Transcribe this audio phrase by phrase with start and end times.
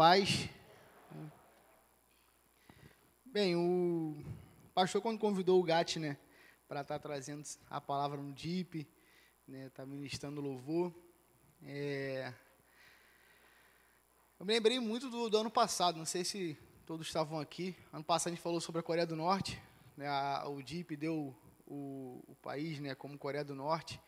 [0.00, 0.48] paz.
[3.22, 4.16] Bem, o
[4.72, 6.16] pastor quando convidou o Gatti, né,
[6.66, 8.88] para estar tá trazendo a palavra no DIP,
[9.46, 10.90] né, tá ministrando louvor,
[11.62, 12.32] é...
[14.38, 18.02] eu me lembrei muito do, do, ano passado, não sei se todos estavam aqui, ano
[18.02, 19.60] passado a gente falou sobre a Coreia do Norte,
[19.98, 21.36] né, a, o DIP deu
[21.66, 24.00] o, o país, né, como Coreia do Norte,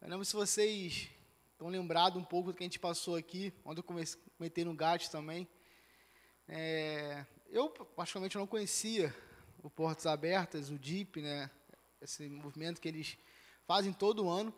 [0.00, 1.10] eu lembro se vocês
[1.56, 5.10] estão lembrados um pouco do que a gente passou aqui, onde eu comentei no GAT
[5.10, 5.48] também.
[6.46, 9.14] É, eu, particularmente, não conhecia
[9.62, 11.50] o Portas Abertas, o DIP, né,
[11.98, 13.16] esse movimento que eles
[13.66, 14.52] fazem todo ano.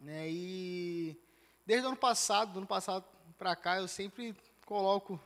[0.00, 1.20] Né, e
[1.66, 3.04] desde o ano passado, do ano passado
[3.36, 5.20] para cá, eu sempre coloco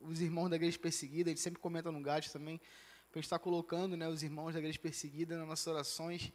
[0.00, 2.66] os irmãos da igreja perseguida, eles sempre comentam no GAT também, para
[3.12, 6.32] a gente estar colocando né, os irmãos da igreja perseguida nas nossas orações.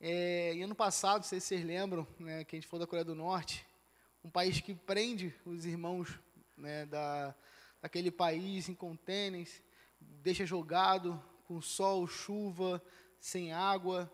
[0.00, 2.88] É, e ano passado, não sei se vocês lembram, né, que a gente falou da
[2.88, 3.66] Coreia do Norte,
[4.22, 6.20] um país que prende os irmãos
[6.56, 7.34] né, da,
[7.82, 9.60] daquele país em contêineres,
[10.00, 12.80] deixa jogado com sol, chuva,
[13.18, 14.08] sem água,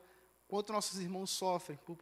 [0.48, 1.98] quanto nossos irmãos sofrem por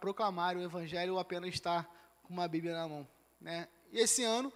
[0.00, 1.84] proclamar o Evangelho ou apenas estar
[2.22, 3.06] com uma Bíblia na mão.
[3.38, 3.68] Né?
[3.92, 4.50] E esse ano,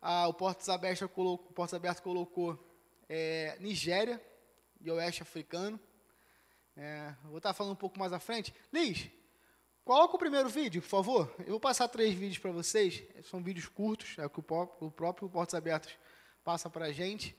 [0.00, 2.58] a, o Portas Abertas colocou, Portas Abertas colocou
[3.10, 4.22] é, Nigéria
[4.80, 5.78] e Oeste Africano,
[6.76, 8.54] é, vou estar falando um pouco mais à frente.
[8.72, 9.10] Liz,
[9.84, 11.34] coloca o primeiro vídeo, por favor.
[11.40, 13.02] Eu vou passar três vídeos para vocês.
[13.24, 15.92] São vídeos curtos, é o que o próprio Portas Abertas
[16.42, 17.36] passa para a gente.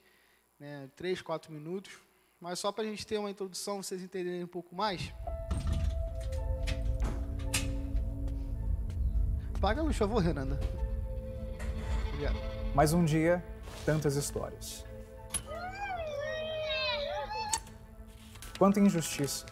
[0.59, 1.93] Né, três, quatro minutos.
[2.39, 5.13] Mas só para a gente ter uma introdução, vocês entenderem um pouco mais.
[9.59, 10.59] Paga a luz, por favor, Renanda.
[12.09, 12.35] Obrigado.
[12.75, 13.43] Mais um dia,
[13.85, 14.83] tantas histórias.
[18.63, 19.45] Quanto injustiça.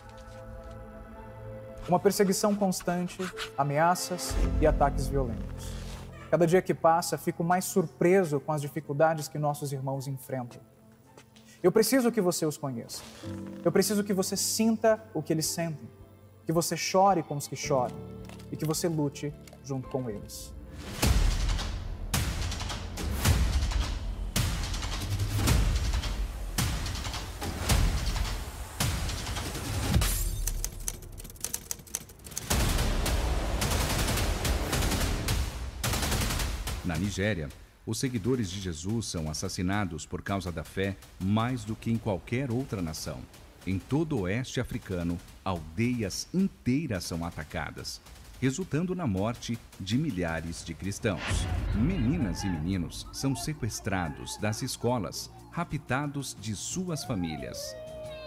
[1.86, 3.18] Uma perseguição constante,
[3.58, 5.68] ameaças e ataques violentos.
[6.30, 10.62] Cada dia que passa, fico mais surpreso com as dificuldades que nossos irmãos enfrentam.
[11.62, 13.04] Eu preciso que você os conheça.
[13.66, 15.90] Eu preciso que você sinta o que eles sentem,
[16.46, 17.98] que você chore com os que choram
[18.50, 20.54] e que você lute junto com eles.
[37.12, 37.50] Nigéria,
[37.86, 42.50] os seguidores de Jesus são assassinados por causa da fé mais do que em qualquer
[42.50, 43.20] outra nação.
[43.68, 48.00] Em todo o oeste africano, aldeias inteiras são atacadas,
[48.40, 51.22] resultando na morte de milhares de cristãos.
[51.76, 57.76] Meninas e meninos são sequestrados das escolas, raptados de suas famílias.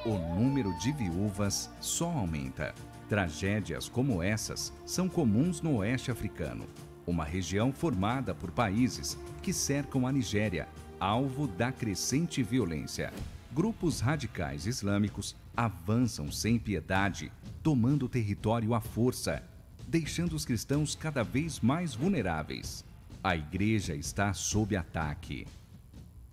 [0.04, 2.74] O número de viúvas só aumenta.
[3.08, 6.66] Tragédias como essas são comuns no oeste africano,
[7.06, 13.12] uma região formada por países que cercam a Nigéria, alvo da crescente violência.
[13.52, 17.30] Grupos radicais islâmicos avançam sem piedade,
[17.62, 19.42] tomando território à força,
[19.86, 22.84] deixando os cristãos cada vez mais vulneráveis.
[23.22, 25.46] A igreja está sob ataque.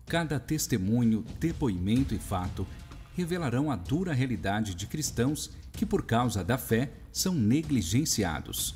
[0.07, 2.67] Cada testemunho, depoimento e fato
[3.15, 8.75] revelarão a dura realidade de cristãos que, por causa da fé, são negligenciados,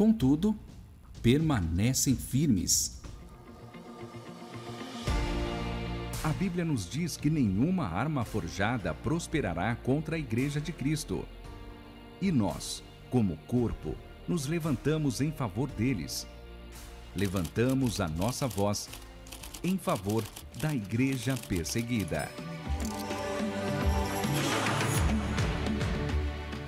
[0.00, 0.56] Contudo,
[1.20, 3.02] permanecem firmes.
[6.24, 11.28] A Bíblia nos diz que nenhuma arma forjada prosperará contra a Igreja de Cristo.
[12.18, 13.94] E nós, como corpo,
[14.26, 16.26] nos levantamos em favor deles.
[17.14, 18.88] Levantamos a nossa voz
[19.62, 20.24] em favor
[20.62, 22.26] da Igreja perseguida.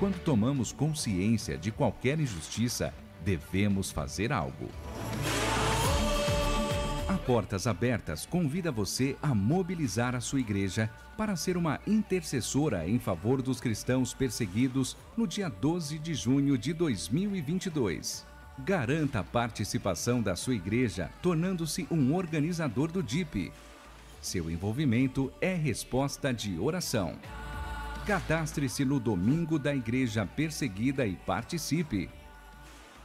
[0.03, 2.93] Quando tomamos consciência de qualquer injustiça,
[3.25, 4.69] devemos fazer algo.
[7.09, 12.99] A Portas Abertas convida você a mobilizar a sua igreja para ser uma intercessora em
[12.99, 18.27] favor dos cristãos perseguidos no dia 12 de junho de 2022.
[18.59, 23.53] Garanta a participação da sua igreja tornando-se um organizador do DIP.
[24.21, 27.17] Seu envolvimento é resposta de oração.
[28.07, 32.11] Cadastre-se no Domingo da Igreja Perseguida e participe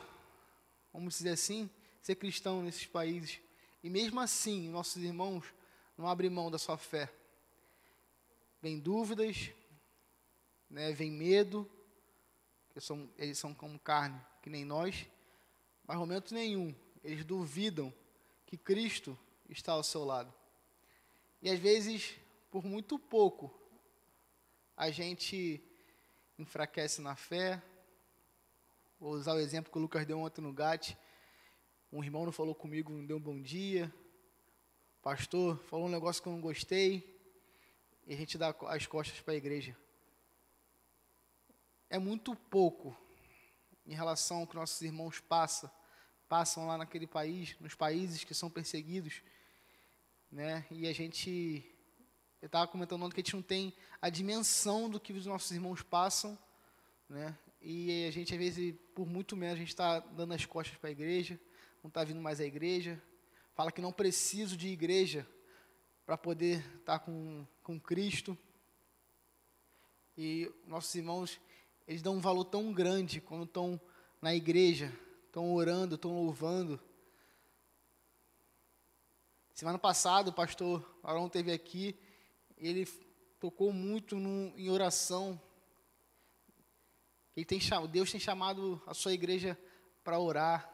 [0.93, 1.71] vamos dizer assim,
[2.01, 3.41] ser cristão nesses países.
[3.83, 5.45] E mesmo assim, nossos irmãos
[5.97, 7.13] não abrem mão da sua fé.
[8.61, 9.51] Vem dúvidas,
[10.69, 11.71] né, vem medo,
[12.71, 15.07] que são, eles são como carne, que nem nós,
[15.87, 17.93] mas momento nenhum eles duvidam
[18.47, 20.33] que Cristo está ao seu lado.
[21.41, 22.15] E às vezes,
[22.51, 23.53] por muito pouco,
[24.77, 25.63] a gente
[26.39, 27.63] enfraquece na fé.
[28.99, 30.97] Vou usar o exemplo que o Lucas deu ontem no GAT.
[31.93, 33.93] Um irmão não falou comigo, não deu um bom dia.
[34.99, 37.17] O pastor falou um negócio que eu não gostei.
[38.07, 39.77] E a gente dá as costas para a igreja.
[41.91, 42.97] É muito pouco
[43.87, 45.71] em relação ao que nossos irmãos passam,
[46.29, 49.23] passam lá naquele país, nos países que são perseguidos,
[50.31, 50.67] né?
[50.71, 51.78] E a gente
[52.41, 55.51] eu estava comentando ontem que a gente não tem a dimensão do que os nossos
[55.51, 56.39] irmãos passam,
[57.09, 57.37] né?
[57.61, 60.89] E a gente, às vezes, por muito menos, a gente está dando as costas para
[60.89, 61.39] a igreja,
[61.83, 63.03] não está vindo mais à igreja,
[63.55, 65.27] fala que não preciso de igreja
[66.07, 68.39] para poder estar tá com, com Cristo.
[70.17, 71.41] E nossos irmãos,
[71.87, 73.81] eles dão um valor tão grande quando estão
[74.23, 74.93] na igreja,
[75.27, 76.81] estão orando, estão louvando.
[79.53, 81.99] Semana passada, o pastor Arão teve aqui
[82.61, 82.87] ele
[83.41, 85.41] tocou muito no, em oração.
[87.37, 87.61] Ele tem,
[87.91, 89.59] Deus tem chamado a sua igreja
[90.03, 90.69] para orar.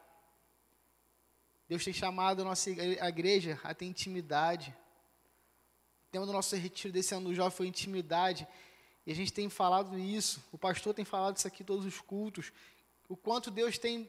[1.69, 4.75] Deus tem chamado a nossa a igreja a ter intimidade.
[6.09, 8.47] O tema do nosso retiro desse ano do jovem foi intimidade.
[9.07, 12.53] E a gente tem falado isso, o pastor tem falado isso aqui todos os cultos.
[13.09, 14.09] O quanto Deus tem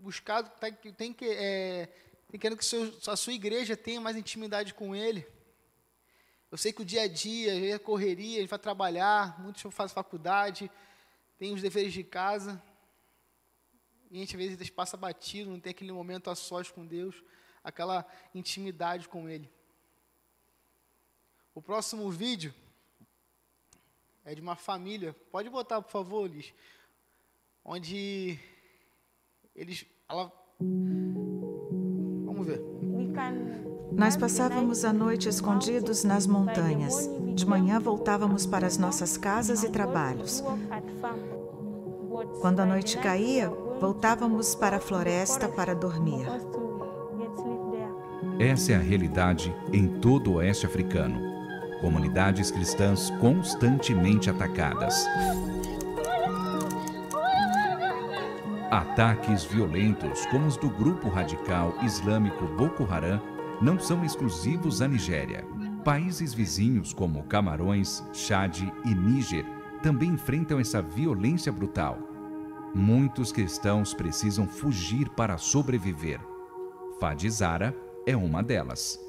[0.00, 1.88] buscado, tem, tem, que, é,
[2.30, 5.26] tem querendo que seu, a sua igreja tenha mais intimidade com Ele.
[6.50, 9.94] Eu sei que o dia a dia, a correria, a gente vai trabalhar, muitos fazem
[9.94, 10.70] faculdade,
[11.36, 12.62] tem os deveres de casa,
[14.10, 17.22] e a gente às vezes passa batido, não tem aquele momento a sós com Deus,
[17.62, 19.50] aquela intimidade com Ele.
[21.54, 22.54] O próximo vídeo
[24.24, 26.54] é de uma família, pode botar por favor, Liz,
[27.62, 28.38] onde
[29.54, 30.32] eles, ela,
[32.24, 32.60] vamos ver.
[33.98, 37.10] Nós passávamos a noite escondidos nas montanhas.
[37.34, 40.40] De manhã voltávamos para as nossas casas e trabalhos.
[42.40, 43.50] Quando a noite caía,
[43.80, 46.28] voltávamos para a floresta para dormir.
[48.38, 51.20] Essa é a realidade em todo o oeste africano.
[51.80, 54.94] Comunidades cristãs constantemente atacadas.
[58.70, 65.44] Ataques violentos, como os do grupo radical islâmico Boko Haram, não são exclusivos à Nigéria.
[65.84, 69.44] Países vizinhos como Camarões, Chad e Níger
[69.82, 71.98] também enfrentam essa violência brutal.
[72.74, 76.20] Muitos cristãos precisam fugir para sobreviver.
[77.00, 77.74] Fadizara
[78.06, 79.00] é uma delas.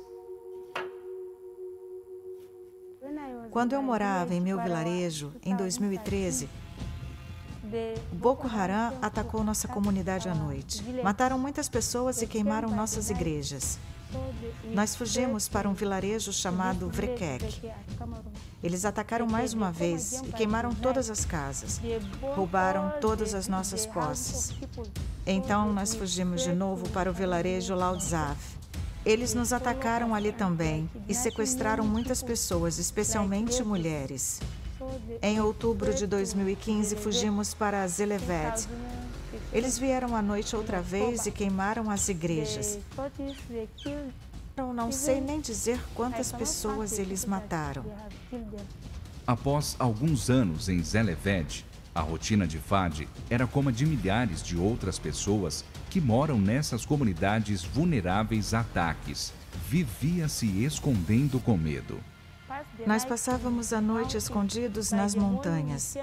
[3.51, 6.47] Quando eu morava em meu vilarejo, em 2013,
[8.11, 10.83] Boko Haram atacou nossa comunidade à noite.
[11.03, 13.79] Mataram muitas pessoas e queimaram nossas igrejas.
[14.73, 17.71] Nós fugimos para um vilarejo chamado Vrekek.
[18.63, 21.81] Eles atacaram mais uma vez e queimaram todas as casas.
[22.35, 24.53] Roubaram todas as nossas posses.
[25.25, 28.37] Então nós fugimos de novo para o vilarejo Laudzav.
[29.05, 34.39] Eles nos atacaram ali também e sequestraram muitas pessoas, especialmente mulheres.
[35.21, 38.67] Em outubro de 2015, fugimos para Zeleved,
[39.51, 42.79] eles vieram à noite outra vez e queimaram as igrejas.
[44.55, 47.85] Eu não sei nem dizer quantas pessoas eles mataram.
[49.25, 54.55] Após alguns anos em Zeleved, A rotina de Fad era como a de milhares de
[54.55, 59.33] outras pessoas que moram nessas comunidades vulneráveis a ataques.
[59.67, 61.99] Vivia se escondendo com medo.
[62.85, 65.95] Nós passávamos a noite escondidos nas montanhas.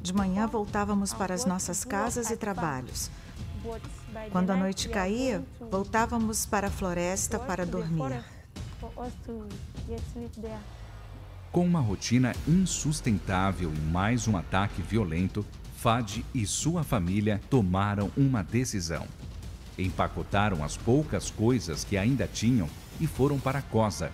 [0.00, 3.10] De manhã voltávamos para as nossas casas e trabalhos.
[4.30, 8.24] Quando a noite caía, voltávamos para a floresta para dormir.
[11.50, 15.44] Com uma rotina insustentável e mais um ataque violento,
[15.76, 19.06] Fad e sua família tomaram uma decisão.
[19.78, 22.68] Empacotaram as poucas coisas que ainda tinham
[23.00, 24.10] e foram para Cosa.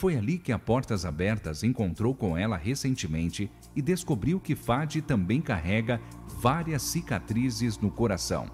[0.00, 5.42] Foi ali que a Portas Abertas encontrou com ela recentemente e descobriu que Fad também
[5.42, 6.00] carrega
[6.38, 8.50] várias cicatrizes no coração.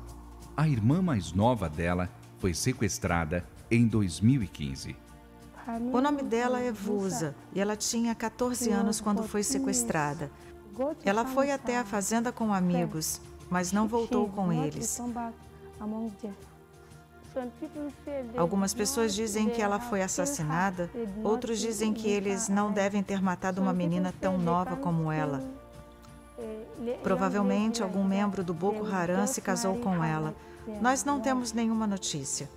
[0.56, 4.96] A irmã mais nova dela foi sequestrada em 2015.
[5.92, 10.32] O nome dela é Vusa e ela tinha 14 anos quando foi sequestrada.
[11.04, 15.00] Ela foi até a fazenda com amigos, mas não voltou com eles.
[18.36, 20.90] Algumas pessoas dizem que ela foi assassinada,
[21.22, 25.42] outros dizem que eles não devem ter matado uma menina tão nova como ela.
[27.02, 30.34] Provavelmente algum membro do Boko Haram se casou com ela.
[30.80, 32.48] Nós não temos nenhuma notícia.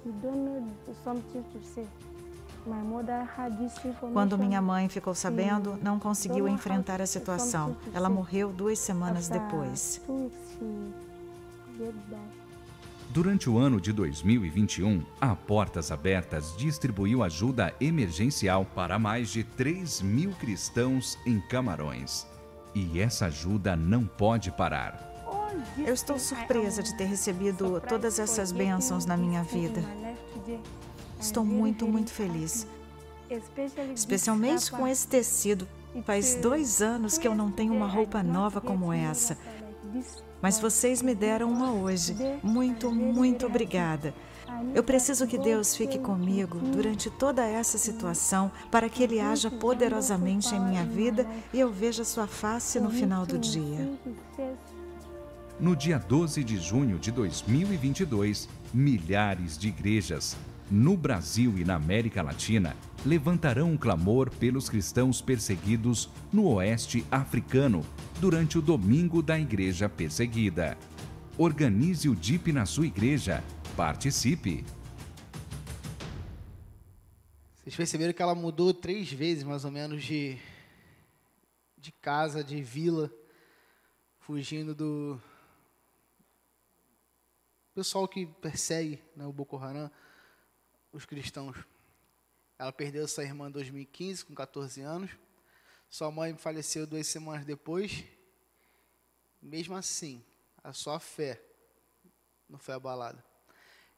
[4.14, 7.76] Quando minha mãe ficou sabendo, não conseguiu enfrentar a situação.
[7.94, 10.02] Ela morreu duas semanas depois.
[13.12, 20.02] Durante o ano de 2021, a Portas Abertas distribuiu ajuda emergencial para mais de 3
[20.04, 22.28] mil cristãos em Camarões.
[22.76, 25.10] E essa ajuda não pode parar.
[25.76, 29.84] Eu estou surpresa de ter recebido todas essas bênçãos na minha vida.
[31.20, 32.68] Estou muito, muito feliz.
[33.96, 35.68] Especialmente com esse tecido.
[36.06, 39.36] Faz dois anos que eu não tenho uma roupa nova como essa.
[40.42, 42.16] Mas vocês me deram uma hoje.
[42.42, 44.14] Muito, muito obrigada.
[44.74, 50.54] Eu preciso que Deus fique comigo durante toda essa situação para que Ele haja poderosamente
[50.54, 53.90] em minha vida e eu veja Sua face no final do dia.
[55.60, 60.38] No dia 12 de junho de 2022, milhares de igrejas,
[60.70, 67.86] no Brasil e na América Latina, levantarão um clamor pelos cristãos perseguidos no oeste africano
[68.20, 70.78] durante o Domingo da Igreja Perseguida.
[71.38, 73.44] Organize o DIP na sua igreja.
[73.76, 74.66] Participe!
[77.56, 80.38] Vocês perceberam que ela mudou três vezes, mais ou menos, de,
[81.78, 83.12] de casa, de vila,
[84.20, 85.20] fugindo do
[87.74, 89.90] pessoal que persegue né, o Boko Haram
[90.92, 91.58] os cristãos.
[92.58, 95.12] Ela perdeu sua irmã em 2015, com 14 anos.
[95.90, 98.04] Sua mãe faleceu duas semanas depois.
[99.42, 100.24] Mesmo assim,
[100.64, 101.42] a sua fé
[102.50, 103.24] não foi abalada.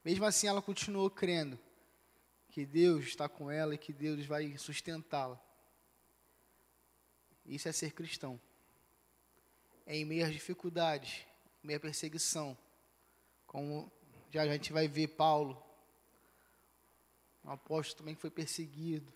[0.04, 1.58] Mesmo assim, ela continuou crendo
[2.50, 5.42] que Deus está com ela e que Deus vai sustentá-la.
[7.46, 8.40] Isso é ser cristão.
[9.86, 11.26] É em meio às dificuldades,
[11.64, 12.58] em meio à perseguição,
[13.48, 13.92] como
[14.32, 15.62] já a gente vai ver Paulo
[17.44, 19.12] um apóstolo também que foi perseguido,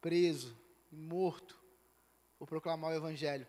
[0.00, 0.56] preso
[0.90, 1.58] e morto
[2.38, 3.46] por proclamar o Evangelho.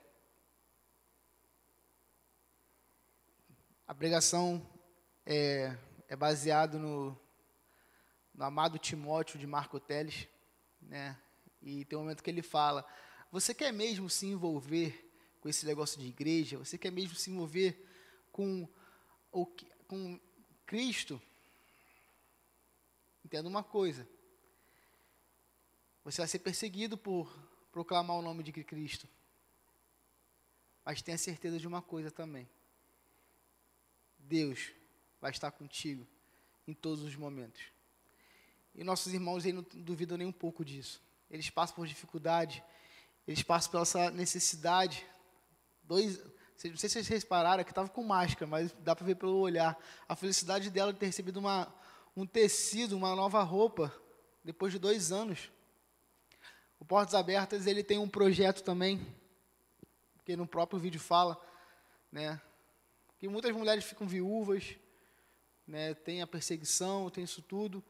[3.87, 4.65] A pregação
[5.25, 5.75] é,
[6.07, 7.17] é baseada no,
[8.33, 10.27] no amado Timóteo de Marco Teles,
[10.81, 11.17] né?
[11.61, 12.85] E tem um momento que ele fala:
[13.31, 15.11] Você quer mesmo se envolver
[15.41, 16.57] com esse negócio de igreja?
[16.57, 17.85] Você quer mesmo se envolver
[18.31, 18.67] com,
[19.31, 19.45] o,
[19.87, 20.19] com
[20.65, 21.21] Cristo?
[23.29, 24.09] Entenda uma coisa:
[26.03, 27.31] você vai ser perseguido por
[27.71, 29.07] proclamar o nome de Cristo.
[30.83, 32.49] Mas tenha certeza de uma coisa também:
[34.17, 34.71] Deus
[35.21, 36.07] vai estar contigo
[36.67, 37.61] em todos os momentos.
[38.73, 40.99] E nossos irmãos aí não duvidam nem um pouco disso.
[41.29, 42.63] Eles passam por dificuldade,
[43.27, 45.05] eles passam pela essa necessidade.
[45.83, 49.37] Dois, não sei se vocês repararam que estava com máscara, mas dá para ver pelo
[49.37, 49.77] olhar.
[50.07, 51.71] A felicidade dela de ter recebido uma,
[52.19, 53.93] um tecido, uma nova roupa,
[54.43, 55.49] depois de dois anos.
[56.77, 58.99] O Portas Abertas ele tem um projeto também,
[60.25, 61.41] que no próprio vídeo fala,
[62.11, 62.41] né,
[63.17, 64.75] que muitas mulheres ficam viúvas,
[65.65, 67.81] né, tem a perseguição, tem isso tudo,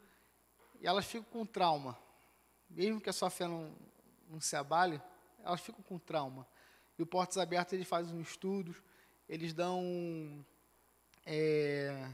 [0.79, 1.97] e elas ficam com trauma.
[2.69, 3.75] Mesmo que a sua fé não,
[4.29, 5.01] não se abale,
[5.43, 6.47] elas ficam com trauma.
[6.99, 8.75] E o Portas Abertas ele faz um estudos,
[9.27, 10.45] eles dão
[11.25, 12.11] é,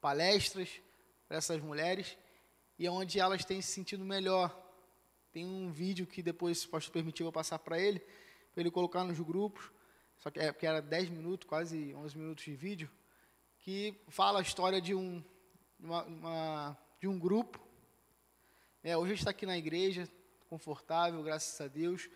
[0.00, 0.80] palestras
[1.32, 2.18] para essas mulheres
[2.78, 4.54] e é onde elas têm se sentido melhor.
[5.32, 8.00] Tem um vídeo que depois, se o pastor permitir, eu passar para ele,
[8.52, 9.72] para ele colocar nos grupos.
[10.18, 12.90] só que é era 10 minutos, quase 11 minutos de vídeo,
[13.60, 15.24] que fala a história de um,
[15.80, 17.58] uma, uma, de um grupo.
[18.84, 20.06] É, hoje a gente está aqui na igreja,
[20.50, 22.10] confortável, graças a Deus.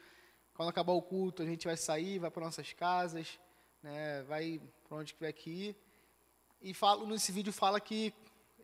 [0.52, 3.40] Quando acabar o culto, a gente vai sair, vai para nossas casas,
[3.82, 5.76] né, vai para onde tiver que ir.
[6.60, 8.12] E falo, nesse vídeo fala que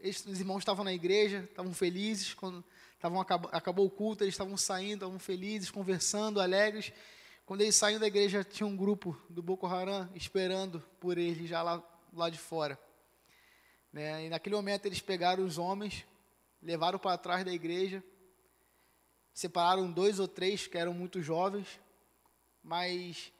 [0.02, 4.94] os irmãos estavam na igreja, estavam felizes, quando estavam, acabou o culto, eles estavam saindo,
[4.94, 6.92] estavam felizes, conversando, alegres.
[7.47, 11.62] Quando eles saíram da igreja, tinha um grupo do Boko Haram esperando por eles já
[11.62, 11.82] lá,
[12.12, 12.78] lá de fora.
[13.92, 14.26] Né?
[14.26, 16.04] E naquele momento eles pegaram os homens,
[16.61, 18.02] levaram para trás da igreja,
[19.32, 21.80] separaram dois ou três que eram muito jovens,
[22.62, 23.32] mas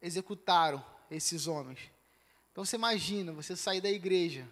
[0.00, 1.80] executaram esses homens.
[2.52, 4.46] Então você imagina, você sair da igreja,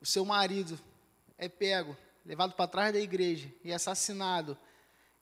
[0.00, 0.78] o seu marido
[1.38, 4.56] é pego, levado para trás da igreja e assassinado,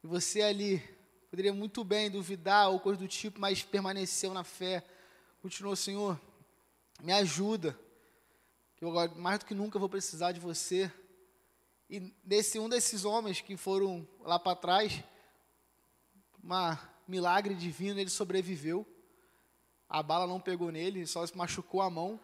[0.03, 0.83] e você ali
[1.31, 4.85] poderia muito bem duvidar ou coisa do tipo, mas permaneceu na fé,
[5.41, 6.21] continuou, Senhor,
[7.03, 7.79] me ajuda,
[8.77, 10.93] que eu agora, mais do que nunca vou precisar de você.
[11.89, 15.03] E desse um desses homens que foram lá para trás,
[16.43, 16.77] um
[17.07, 18.87] milagre divino, ele sobreviveu.
[19.89, 22.19] A bala não pegou nele, só se machucou a mão.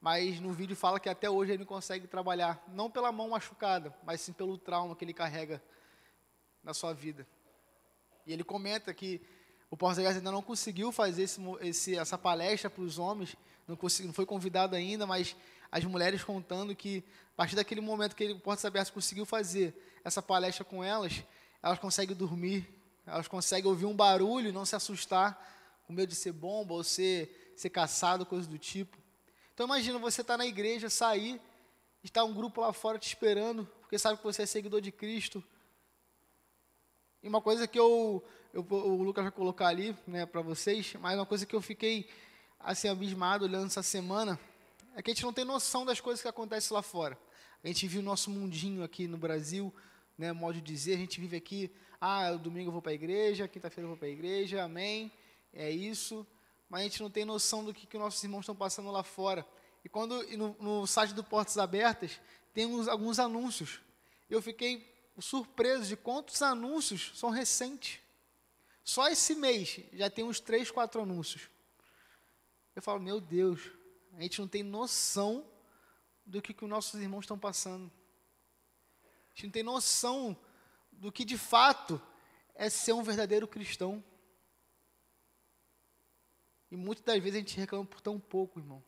[0.00, 3.94] Mas no vídeo fala que até hoje ele não consegue trabalhar, não pela mão machucada,
[4.02, 5.62] mas sim pelo trauma que ele carrega
[6.64, 7.26] na sua vida.
[8.26, 9.20] E ele comenta que
[9.70, 13.36] o Porta ainda não conseguiu fazer esse, esse, essa palestra para os homens,
[13.68, 15.36] não, consegui, não foi convidado ainda, mas
[15.70, 17.04] as mulheres contando que,
[17.34, 21.22] a partir daquele momento que ele, o Portas Abertas conseguiu fazer essa palestra com elas,
[21.62, 22.68] elas conseguem dormir,
[23.06, 26.82] elas conseguem ouvir um barulho e não se assustar, com medo de ser bomba ou
[26.82, 28.99] ser, ser caçado, coisa do tipo.
[29.60, 31.38] Então imagina você estar tá na igreja, sair,
[32.02, 35.44] está um grupo lá fora te esperando, porque sabe que você é seguidor de Cristo.
[37.22, 41.14] E uma coisa que eu, eu o Lucas vai colocar ali, né, para vocês, mas
[41.14, 42.08] uma coisa que eu fiquei
[42.58, 44.40] assim abismado olhando essa semana,
[44.96, 47.18] é que a gente não tem noção das coisas que acontecem lá fora.
[47.62, 49.70] A gente vive o nosso mundinho aqui no Brasil,
[50.16, 53.46] né, modo de dizer, a gente vive aqui, ah, domingo eu vou para a igreja,
[53.46, 55.12] quinta-feira eu vou para a igreja, amém,
[55.52, 56.26] é isso,
[56.70, 59.44] mas a gente não tem noção do que, que nossos irmãos estão passando lá fora.
[59.84, 62.20] E quando no, no, site do Portas Abertas
[62.54, 63.80] tem uns, alguns anúncios.
[64.30, 68.00] Eu fiquei surpreso de quantos anúncios são recentes.
[68.84, 71.50] Só esse mês já tem uns três, quatro anúncios.
[72.74, 73.60] Eu falo, meu Deus,
[74.16, 75.44] a gente não tem noção
[76.24, 77.90] do que, que os nossos irmãos estão passando.
[79.02, 80.36] A gente não tem noção
[80.92, 82.00] do que de fato
[82.54, 84.02] é ser um verdadeiro cristão.
[86.70, 88.82] E muitas das vezes a gente reclama por tão pouco, irmão.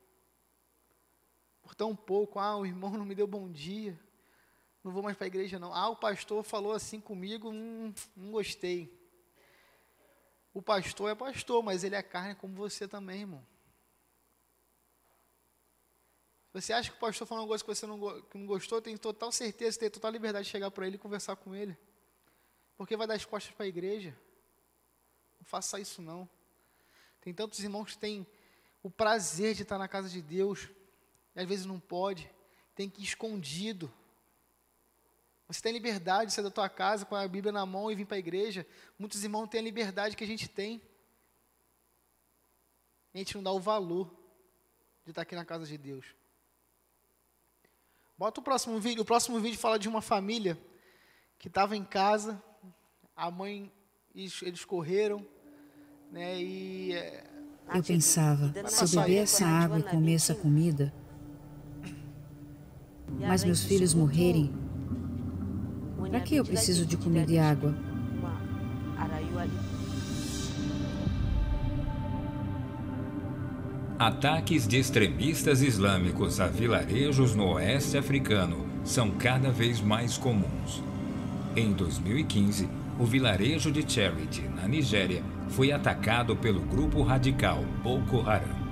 [1.63, 3.99] Por tão pouco, ah, o irmão não me deu bom dia.
[4.85, 5.73] Não vou mais para a igreja, não.
[5.75, 9.01] Ah, o pastor falou assim comigo, hum, não gostei.
[10.55, 13.47] O pastor é pastor, mas ele é carne como você também, irmão.
[16.53, 18.97] Você acha que o pastor falou uma coisa que você não, que não gostou, tem
[18.97, 21.77] total certeza, tem total liberdade de chegar para ele e conversar com ele.
[22.77, 24.17] Porque vai dar as costas para a igreja.
[25.39, 26.29] Não faça isso não.
[27.23, 28.27] Tem tantos irmãos que têm
[28.83, 30.69] o prazer de estar na casa de Deus,
[31.35, 32.29] e às vezes não pode,
[32.75, 33.91] tem que ir escondido.
[35.47, 38.07] Você tem liberdade de sair da tua casa com a Bíblia na mão e vir
[38.07, 38.67] para a igreja.
[38.99, 40.83] Muitos irmãos têm a liberdade que a gente tem.
[43.15, 44.11] A gente não dá o valor
[45.05, 46.07] de estar aqui na casa de Deus.
[48.19, 49.03] Bota o próximo vídeo.
[49.03, 50.59] O próximo vídeo fala de uma família
[51.39, 52.43] que estava em casa,
[53.15, 53.71] a mãe,
[54.15, 55.27] eles correram,
[57.75, 60.93] eu pensava, se eu beber essa água e comer essa comida,
[63.19, 64.53] mas meus filhos morrerem,
[66.11, 67.75] para que eu preciso de comida e água?
[73.99, 80.83] Ataques de extremistas islâmicos a vilarejos no oeste africano são cada vez mais comuns.
[81.57, 88.63] Em 2015, o vilarejo de Charity, na Nigéria, foi atacado pelo grupo radical Boko Haram.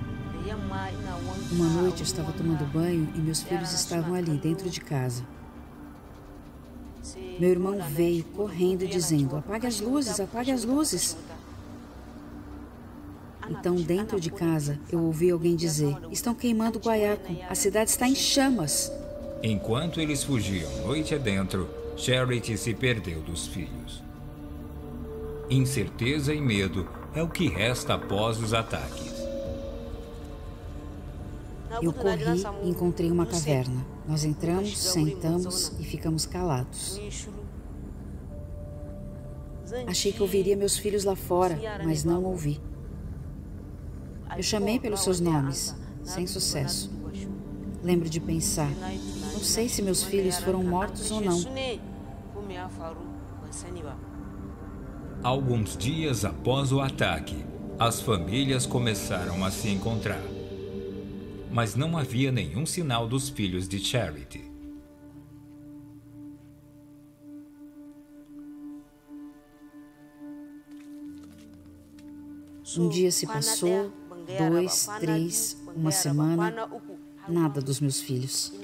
[1.52, 5.24] Uma noite eu estava tomando banho e meus filhos estavam ali, dentro de casa.
[7.38, 11.16] Meu irmão veio correndo dizendo: Apague as luzes, apague as luzes.
[13.48, 18.06] Então, dentro de casa, eu ouvi alguém dizer: Estão queimando o guaiaco, a cidade está
[18.06, 18.92] em chamas.
[19.42, 24.02] Enquanto eles fugiam noite adentro, Charity se perdeu dos filhos.
[25.50, 29.12] Incerteza e medo é o que resta após os ataques.
[31.82, 33.84] Eu corri e encontrei uma caverna.
[34.06, 37.00] Nós entramos, sentamos e ficamos calados.
[39.88, 42.60] Achei que ouviria meus filhos lá fora, mas não ouvi.
[44.36, 46.92] Eu chamei pelos seus nomes, sem sucesso.
[47.82, 48.70] Lembro de pensar:
[49.32, 51.40] não sei se meus filhos foram mortos ou não.
[55.22, 57.44] Alguns dias após o ataque,
[57.78, 60.22] as famílias começaram a se encontrar.
[61.50, 64.50] Mas não havia nenhum sinal dos filhos de Charity.
[72.78, 73.92] Um dia se passou,
[74.38, 76.66] dois, três, uma semana,
[77.28, 78.54] nada dos meus filhos.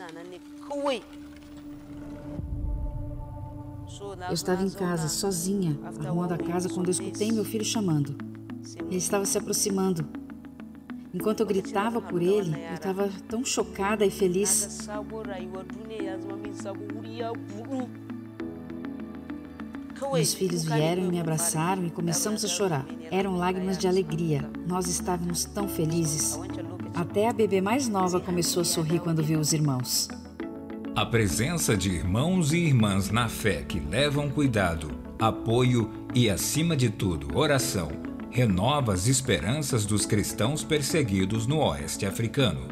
[4.29, 8.17] Eu estava em casa, sozinha, arrumando a casa, quando eu escutei meu filho chamando.
[8.87, 10.07] Ele estava se aproximando.
[11.15, 14.87] Enquanto eu gritava por ele, eu estava tão chocada e feliz.
[20.13, 22.87] Meus filhos vieram e me abraçaram e começamos a chorar.
[23.11, 24.49] Eram lágrimas de alegria.
[24.67, 26.39] Nós estávamos tão felizes.
[26.95, 30.09] Até a bebê mais nova começou a sorrir quando viu os irmãos.
[30.97, 36.89] A presença de irmãos e irmãs na fé que levam cuidado, apoio e, acima de
[36.89, 37.91] tudo, oração,
[38.31, 42.63] renova as esperanças dos cristãos perseguidos no Oeste Africano,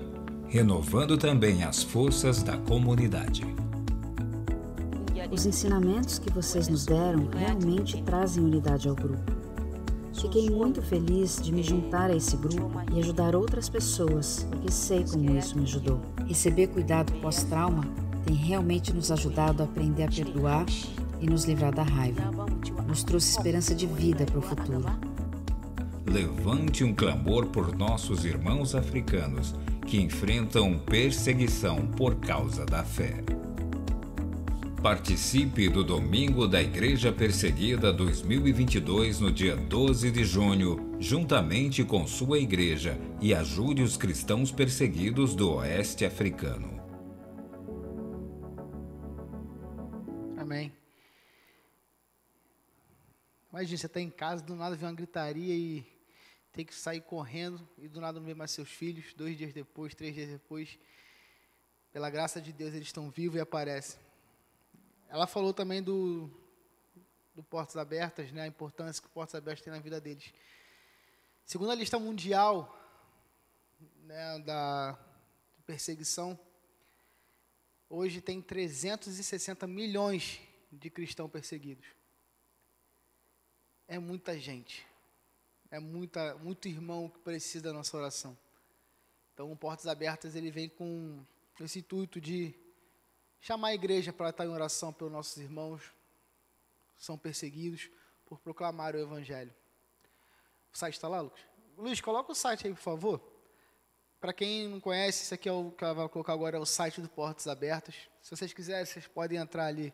[0.48, 3.44] renovando também as forças da comunidade.
[5.30, 9.34] Os ensinamentos que vocês nos deram realmente trazem unidade ao grupo.
[10.14, 15.04] Fiquei muito feliz de me juntar a esse grupo e ajudar outras pessoas, porque sei
[15.04, 16.00] como isso me ajudou.
[16.26, 17.84] Receber cuidado pós-trauma
[18.24, 20.66] tem realmente nos ajudado a aprender a perdoar
[21.20, 22.22] e nos livrar da raiva.
[22.86, 24.84] Nos trouxe esperança de vida para o futuro.
[26.06, 29.54] Levante um clamor por nossos irmãos africanos
[29.86, 33.22] que enfrentam perseguição por causa da fé.
[34.82, 42.38] Participe do Domingo da Igreja Perseguida 2022 no dia 12 de junho, juntamente com sua
[42.38, 46.73] igreja, e ajude os cristãos perseguidos do Oeste Africano.
[50.44, 50.70] Amém.
[53.50, 55.90] Imagina, você está em casa, do nada vem uma gritaria e
[56.52, 59.94] tem que sair correndo, e do nada não vê mais seus filhos, dois dias depois,
[59.94, 60.78] três dias depois.
[61.94, 63.98] Pela graça de Deus, eles estão vivos e aparecem.
[65.08, 66.30] Ela falou também do,
[67.34, 70.30] do Portas Abertas, né, a importância que o Portas Abertas tem na vida deles.
[71.46, 72.78] Segundo a lista mundial
[74.02, 74.98] né, da
[75.64, 76.38] perseguição,
[77.88, 81.86] hoje tem 360 milhões de cristãos perseguidos.
[83.86, 84.86] É muita gente.
[85.70, 88.36] É muita, muito irmão que precisa da nossa oração.
[89.32, 91.24] Então, o Portas Abertas ele vem com
[91.60, 92.54] esse intuito de
[93.40, 95.82] chamar a igreja para estar em oração pelos nossos irmãos
[96.96, 97.90] que são perseguidos
[98.24, 99.54] por proclamar o Evangelho.
[100.72, 101.42] O site está lá, Lucas?
[101.76, 103.33] Luiz, coloca o site aí, por favor.
[104.24, 106.64] Para quem não conhece, isso aqui é o que ela vai colocar agora, é o
[106.64, 107.94] site do Portas Abertas.
[108.22, 109.92] Se vocês quiserem, vocês podem entrar ali.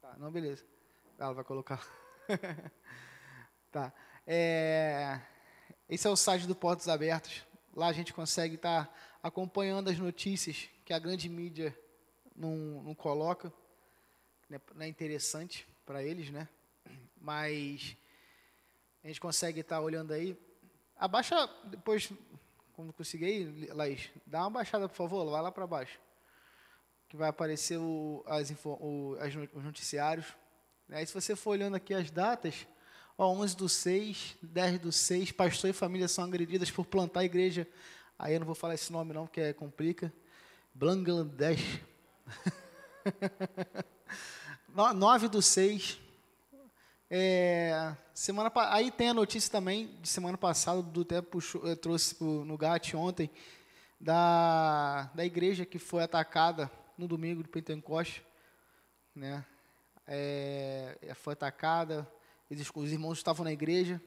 [0.00, 0.64] Tá, não, beleza.
[1.18, 1.84] Ela vai colocar.
[3.72, 3.92] tá.
[4.24, 5.20] É,
[5.88, 7.42] esse é o site do Portas Abertas.
[7.74, 11.76] Lá a gente consegue estar tá acompanhando as notícias que a grande mídia
[12.36, 13.52] não, não coloca,
[14.48, 16.48] né, não é interessante para eles, né?
[17.20, 17.96] Mas
[19.02, 20.38] a gente consegue estar tá olhando aí.
[21.02, 22.12] Abaixa depois,
[22.74, 25.98] quando conseguir aí, Laís, dá uma baixada, por favor, vai lá para baixo.
[27.08, 30.26] Que vai aparecer o, as, o, as, os noticiários.
[30.88, 32.68] Aí, se você for olhando aqui as datas,
[33.18, 37.24] ó, 11 do 6, 10 do 6, pastor e família são agredidas por plantar a
[37.24, 37.66] igreja.
[38.16, 40.12] Aí eu não vou falar esse nome não, porque complica.
[40.72, 41.80] Bangladesh.
[44.70, 46.01] 9 do 6.
[47.14, 52.16] É, semana, aí tem a notícia também de semana passada, do até puxou, eh, trouxe
[52.24, 53.30] no GAT ontem,
[54.00, 58.24] da, da igreja que foi atacada no domingo de Pentecoste.
[59.14, 59.44] Né?
[60.06, 62.10] É, foi atacada,
[62.50, 64.00] eles, os irmãos estavam na igreja,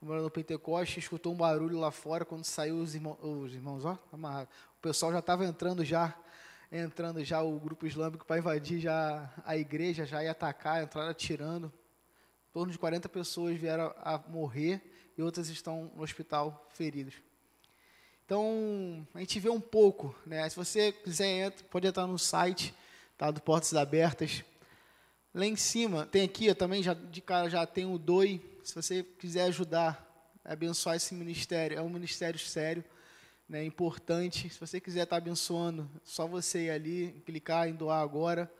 [0.00, 4.48] no Pentecoste, escutou um barulho lá fora, quando saiu os irmãos, os irmãos ó, amarrado
[4.80, 6.16] pessoal já estava entrando já,
[6.70, 11.72] entrando já o grupo islâmico para invadir já a igreja, já ia atacar, entraram atirando.
[12.52, 14.82] Em torno de 40 pessoas vieram a morrer
[15.16, 17.14] e outras estão no hospital feridas.
[18.26, 20.46] Então, a gente vê um pouco, né?
[20.50, 22.74] Se você quiser, entra, pode entrar no site
[23.16, 24.44] tá, do Portas Abertas.
[25.32, 28.38] Lá em cima, tem aqui eu também, já, de cara já tem o DOI.
[28.62, 32.84] Se você quiser ajudar, abençoar esse ministério, é um ministério sério
[33.48, 34.50] né, importante.
[34.50, 38.52] Se você quiser estar abençoando, só você ir ali, clicar em doar agora.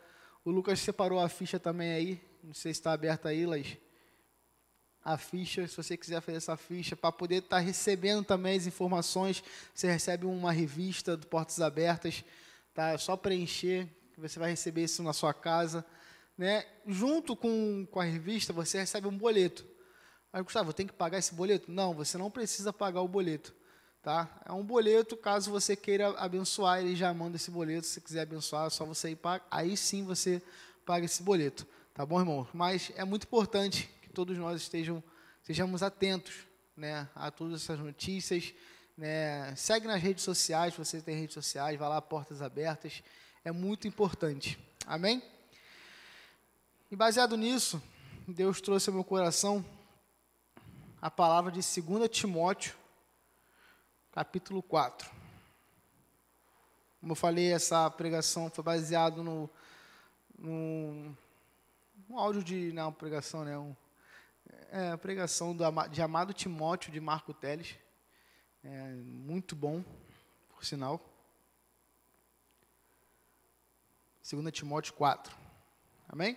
[0.47, 2.32] O Lucas separou a ficha também aí.
[2.43, 3.77] Não sei se está aberta aí, Laís.
[5.05, 8.67] a ficha, se você quiser fazer essa ficha, para poder estar tá recebendo também as
[8.67, 12.25] informações, você recebe uma revista do Portas Abertas,
[12.75, 12.91] tá?
[12.91, 15.85] É só preencher, que você vai receber isso na sua casa.
[16.37, 16.67] Né?
[16.85, 19.65] Junto com, com a revista, você recebe um boleto.
[20.33, 21.71] Mas, Gustavo, tem que pagar esse boleto?
[21.71, 23.55] Não, você não precisa pagar o boleto.
[24.03, 24.29] Tá?
[24.45, 27.87] É um boleto, caso você queira abençoar, ele já manda esse boleto.
[27.87, 29.47] Se quiser abençoar, é só você ir pagar.
[29.49, 30.43] Aí sim você
[30.85, 31.65] paga esse boleto.
[31.95, 32.49] Tá bom, irmão?
[32.55, 35.05] Mas é muito importante que todos nós estejam,
[35.43, 36.33] estejamos atentos
[36.75, 38.55] né, a todas essas notícias.
[38.97, 39.55] Né?
[39.57, 43.03] Segue nas redes sociais, você tem redes sociais, vai lá, portas abertas.
[43.45, 44.59] É muito importante.
[44.87, 45.23] Amém?
[46.91, 47.83] E baseado nisso,
[48.27, 49.63] Deus trouxe ao meu coração
[50.99, 52.75] a palavra de 2 Timóteo,
[54.13, 55.11] capítulo 4.
[57.01, 59.51] Como eu falei, essa pregação foi baseada no,
[60.39, 61.15] no,
[62.13, 62.73] no áudio de.
[62.75, 63.57] Não, pregação, né?
[63.57, 63.75] Um,
[64.71, 67.75] é, a pregação do, de Amado Timóteo, de Marco Teles.
[68.63, 69.83] É, muito bom,
[70.51, 71.01] por sinal.
[74.31, 75.35] 2 Timóteo 4.
[76.07, 76.37] Amém?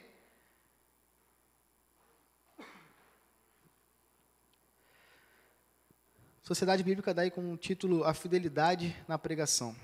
[6.42, 9.76] Sociedade Bíblica daí com o título A Fidelidade na Pregação.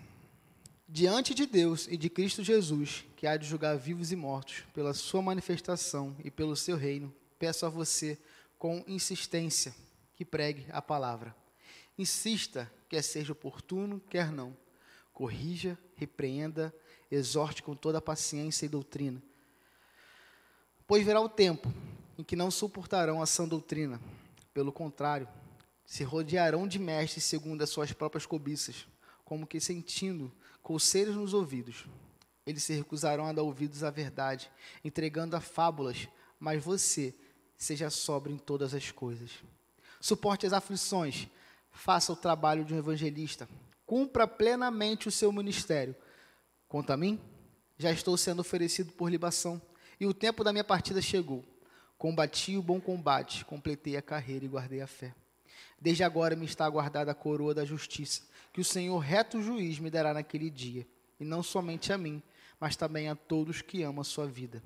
[0.94, 4.94] Diante de Deus e de Cristo Jesus, que há de julgar vivos e mortos, pela
[4.94, 8.20] sua manifestação e pelo seu reino, peço a você,
[8.60, 9.74] com insistência,
[10.18, 11.34] que pregue a palavra.
[11.98, 14.54] Insista, quer seja oportuno, quer não.
[15.14, 16.76] Corrija, repreenda,
[17.10, 19.24] exorte com toda a paciência e doutrina.
[20.86, 21.74] Pois virá o tempo
[22.18, 23.98] em que não suportarão a sã doutrina.
[24.54, 25.30] Pelo contrário,
[25.86, 28.86] se rodearão de mestres segundo as suas próprias cobiças,
[29.24, 30.30] como que sentindo
[30.62, 31.86] coceiras nos ouvidos.
[32.46, 34.52] Eles se recusarão a dar ouvidos à verdade,
[34.84, 36.08] entregando a fábulas,
[36.40, 37.14] mas você
[37.56, 39.32] seja sóbrio em todas as coisas.
[40.00, 41.28] Suporte as aflições,
[41.72, 43.48] faça o trabalho de um evangelista,
[43.86, 45.96] cumpra plenamente o seu ministério.
[46.68, 47.20] Quanto a mim,
[47.78, 49.62] já estou sendo oferecido por libação,
[50.00, 51.44] e o tempo da minha partida chegou.
[51.98, 55.14] Combati o bom combate, completei a carreira e guardei a fé.
[55.80, 59.90] Desde agora me está aguardada a coroa da justiça, que o Senhor, reto juiz, me
[59.90, 60.88] dará naquele dia,
[61.20, 62.22] e não somente a mim,
[62.60, 64.62] mas também a todos que amam a sua vida.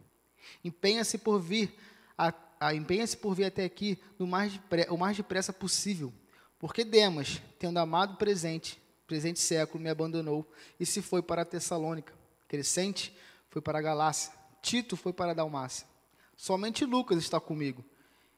[0.64, 1.74] Empenha-se por vir,
[2.18, 6.14] a, a empenha-se por vir até aqui no mais o mais depressa possível,
[6.58, 12.14] porque Demas, tendo amado presente, presente século, me abandonou e se foi para a Tessalônica.
[12.48, 13.16] Crescente
[13.50, 15.88] foi para a Galácia, Tito foi para a Dalmácia.
[16.36, 17.84] Somente Lucas está comigo.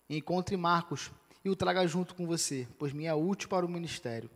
[0.10, 1.12] Encontre Marcos
[1.44, 4.30] e o traga junto com você, pois me é útil para o ministério.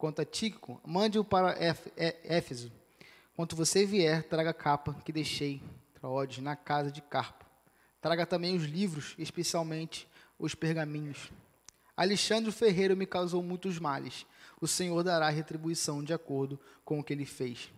[0.00, 1.54] Quanto a Tíquico, mande-o para
[2.24, 2.72] Éfeso.
[3.36, 7.44] Quando você vier, traga a capa que deixei, Traodes, na casa de Carpo.
[8.00, 10.08] Traga também os livros, especialmente
[10.38, 11.30] os pergaminhos.
[11.94, 14.24] Alexandre Ferreira me causou muitos males.
[14.58, 17.70] O Senhor dará retribuição de acordo com o que ele fez.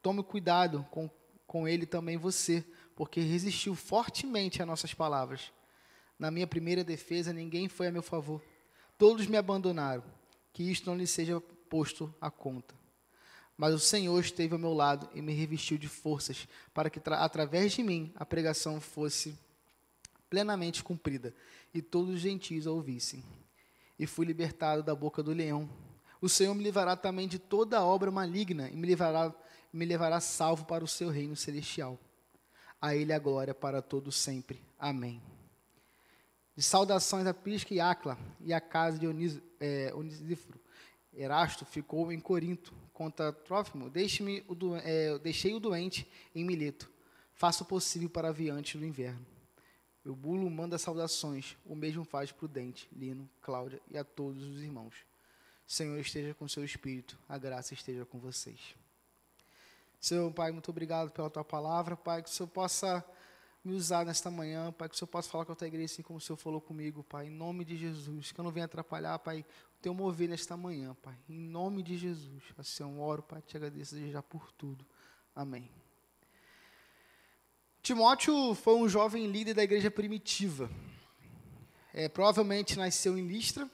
[0.00, 1.10] Tome cuidado com,
[1.44, 5.52] com ele também você, porque resistiu fortemente a nossas palavras.
[6.16, 8.40] Na minha primeira defesa, ninguém foi a meu favor.
[8.96, 10.04] Todos me abandonaram.
[10.52, 12.74] Que isto não lhe seja posto à conta.
[13.56, 17.72] Mas o Senhor esteve ao meu lado e me revestiu de forças, para que, através
[17.72, 19.36] de mim, a pregação fosse
[20.30, 21.34] plenamente cumprida
[21.74, 23.24] e todos os gentios a ouvissem.
[23.98, 25.68] E fui libertado da boca do leão.
[26.20, 29.34] O Senhor me livrará também de toda obra maligna e me levará,
[29.72, 31.98] me levará salvo para o seu reino celestial.
[32.80, 34.62] A Ele a glória para todo sempre.
[34.78, 35.20] Amém
[36.58, 40.58] de saudações a Prisca e Acla e a casa de Onis, é, Onisíforo.
[41.14, 43.88] Erasto ficou em Corinto contra Trófimo.
[43.88, 46.90] Deixe-me o é, deixei o doente em Mileto.
[47.32, 49.24] Faça o possível para aviante no inverno.
[50.04, 51.56] O bulo manda saudações.
[51.64, 54.96] O mesmo faz Prudente, Lino, Cláudia e a todos os irmãos.
[55.64, 57.16] Senhor esteja com seu espírito.
[57.28, 58.74] A graça esteja com vocês.
[60.00, 63.04] Senhor Pai, muito obrigado pela tua palavra, Pai, que o Senhor possa
[63.64, 66.02] me usar nesta manhã, Pai, que o Senhor possa falar com a tua igreja assim
[66.02, 69.18] como o Senhor falou comigo, Pai, em nome de Jesus, que eu não venha atrapalhar,
[69.18, 72.42] Pai, o teu mover nesta manhã, Pai, em nome de Jesus.
[72.56, 74.86] Assim eu oro, Pai, te agradeço já por tudo.
[75.34, 75.70] Amém.
[77.82, 80.70] Timóteo foi um jovem líder da igreja primitiva.
[81.92, 83.68] É, provavelmente nasceu em Listra,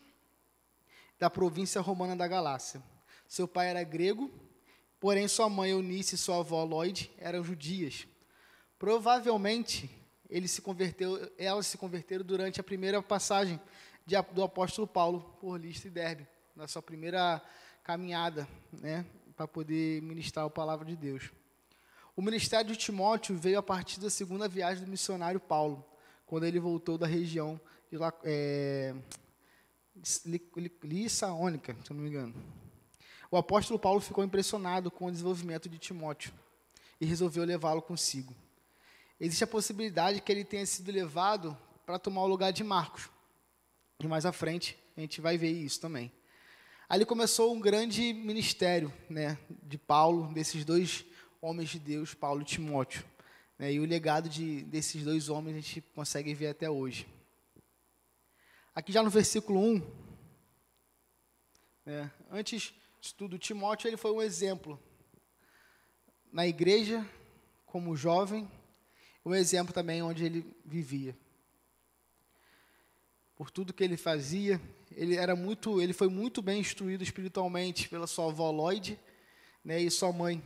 [1.19, 2.83] da província romana da Galácia.
[3.27, 4.31] Seu pai era grego,
[5.01, 8.07] porém sua mãe Eunice e sua avó Lloyd eram judias.
[8.85, 9.91] Provavelmente
[10.29, 13.59] ele se converteu, elas se converteram durante a primeira passagem
[14.05, 17.41] de, do apóstolo Paulo por Listra e Derbe, na sua primeira
[17.83, 21.31] caminhada, né, para poder ministrar a palavra de Deus.
[22.15, 25.83] O ministério de Timóteo veio a partir da segunda viagem do missionário Paulo,
[26.27, 27.59] quando ele voltou da região
[28.23, 28.95] é,
[30.83, 32.35] Lissaônica, se não me engano.
[33.31, 36.35] O apóstolo Paulo ficou impressionado com o desenvolvimento de Timóteo
[37.01, 38.44] e resolveu levá-lo consigo.
[39.21, 43.09] Existe a possibilidade que ele tenha sido levado para tomar o lugar de Marcos.
[44.01, 46.13] E mais à frente a gente vai ver isso também.
[46.89, 51.05] Ali começou um grande ministério né, de Paulo, desses dois
[51.41, 53.05] homens de Deus, Paulo e Timóteo.
[53.59, 57.07] Né, e o legado de, desses dois homens a gente consegue ver até hoje.
[58.75, 59.83] Aqui já no versículo 1,
[61.87, 64.81] né, antes de tudo, Timóteo ele foi um exemplo
[66.33, 67.09] na igreja,
[67.65, 68.51] como jovem,
[69.25, 71.17] um exemplo também onde ele vivia.
[73.37, 74.61] Por tudo que ele fazia,
[74.93, 78.99] ele era muito, ele foi muito bem instruído espiritualmente pela sua avó Lloyd,
[79.65, 80.43] né, e sua mãe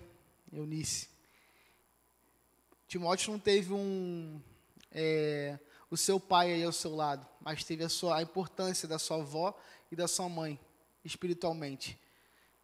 [0.53, 1.09] Eunice.
[2.87, 4.41] Timóteo não teve um
[4.91, 5.59] é,
[5.91, 9.19] o seu pai aí ao seu lado, mas teve a sua a importância da sua
[9.19, 9.59] avó
[9.91, 10.59] e da sua mãe
[11.05, 11.99] espiritualmente.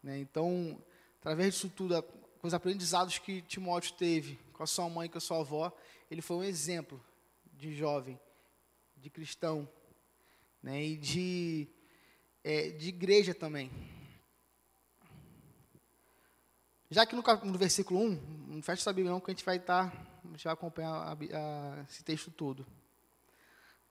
[0.03, 0.18] Né?
[0.18, 0.81] Então,
[1.20, 5.21] através disso tudo, com os aprendizados que Timóteo teve com a sua mãe com a
[5.21, 5.71] sua avó,
[6.11, 7.05] ele foi um exemplo
[7.53, 8.19] de jovem,
[8.97, 9.69] de cristão,
[10.62, 10.83] né?
[10.83, 11.69] e de,
[12.43, 13.71] é, de igreja também.
[16.90, 18.11] Já que no, no versículo 1,
[18.49, 20.93] não fecha essa Bíblia não, que a gente vai estar, tá, a gente vai acompanhar
[20.93, 22.64] a, a, esse texto todo.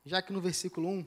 [0.06, 1.06] Já que no versículo 1,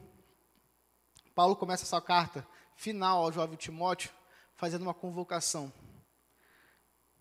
[1.34, 4.10] Paulo começa essa carta final ao jovem Timóteo,
[4.54, 5.72] fazendo uma convocação.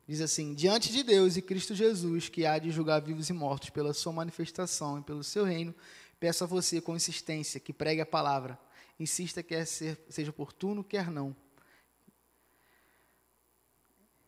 [0.07, 3.69] Diz assim: Diante de Deus e Cristo Jesus, que há de julgar vivos e mortos
[3.69, 5.73] pela sua manifestação e pelo seu reino,
[6.19, 8.57] peço a você com insistência que pregue a palavra.
[8.99, 11.35] Insista quer ser, seja oportuno, quer não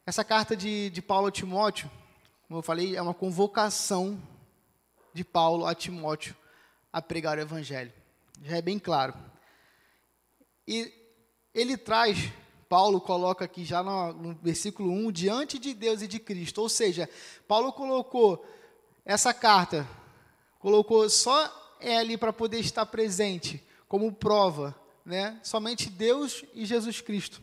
[0.07, 1.91] essa carta de, de Paulo a Timóteo,
[2.47, 4.17] como eu falei, é uma convocação
[5.13, 6.33] de Paulo a Timóteo
[6.93, 7.91] a pregar o Evangelho.
[8.41, 9.13] Já é bem claro.
[10.65, 10.93] E
[11.53, 12.31] ele traz,
[12.69, 16.61] Paulo coloca aqui já no, no versículo 1, diante de Deus e de Cristo.
[16.61, 17.09] Ou seja,
[17.47, 18.45] Paulo colocou
[19.05, 19.87] essa carta,
[20.59, 24.75] colocou só ele para poder estar presente, como prova,
[25.05, 25.39] né?
[25.43, 27.41] somente Deus e Jesus Cristo,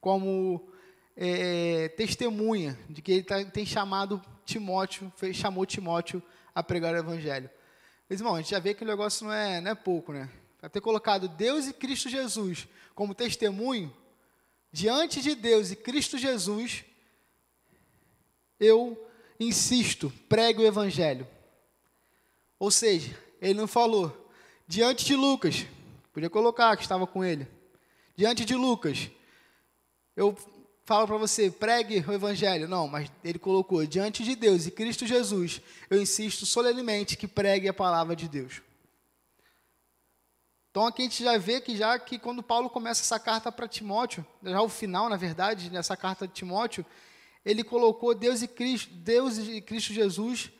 [0.00, 0.68] como
[1.16, 6.22] é, testemunha de que ele tá, tem chamado Timóteo, fez, chamou Timóteo
[6.54, 7.48] a pregar o evangelho.
[8.08, 10.28] Mas, irmão, a gente já vê que o negócio não é, não é pouco, né?
[10.60, 13.94] Para ter colocado Deus e Cristo Jesus como testemunho,
[14.72, 16.84] diante de Deus e Cristo Jesus,
[18.58, 18.98] eu
[19.38, 21.26] insisto, pregue o evangelho.
[22.58, 24.30] Ou seja, ele não falou,
[24.66, 25.66] diante de Lucas,
[26.12, 27.46] podia colocar que estava com ele,
[28.16, 29.10] diante de Lucas,
[30.16, 30.36] eu
[30.84, 32.68] fala para você, pregue o evangelho.
[32.68, 37.68] Não, mas ele colocou diante de Deus e Cristo Jesus, eu insisto solenemente que pregue
[37.68, 38.62] a palavra de Deus.
[40.74, 43.68] Então aqui a gente já vê que já que quando Paulo começa essa carta para
[43.68, 46.84] Timóteo, já o final, na verdade, nessa carta de Timóteo,
[47.44, 50.50] ele colocou Deus e Cristo, Deus e Cristo Jesus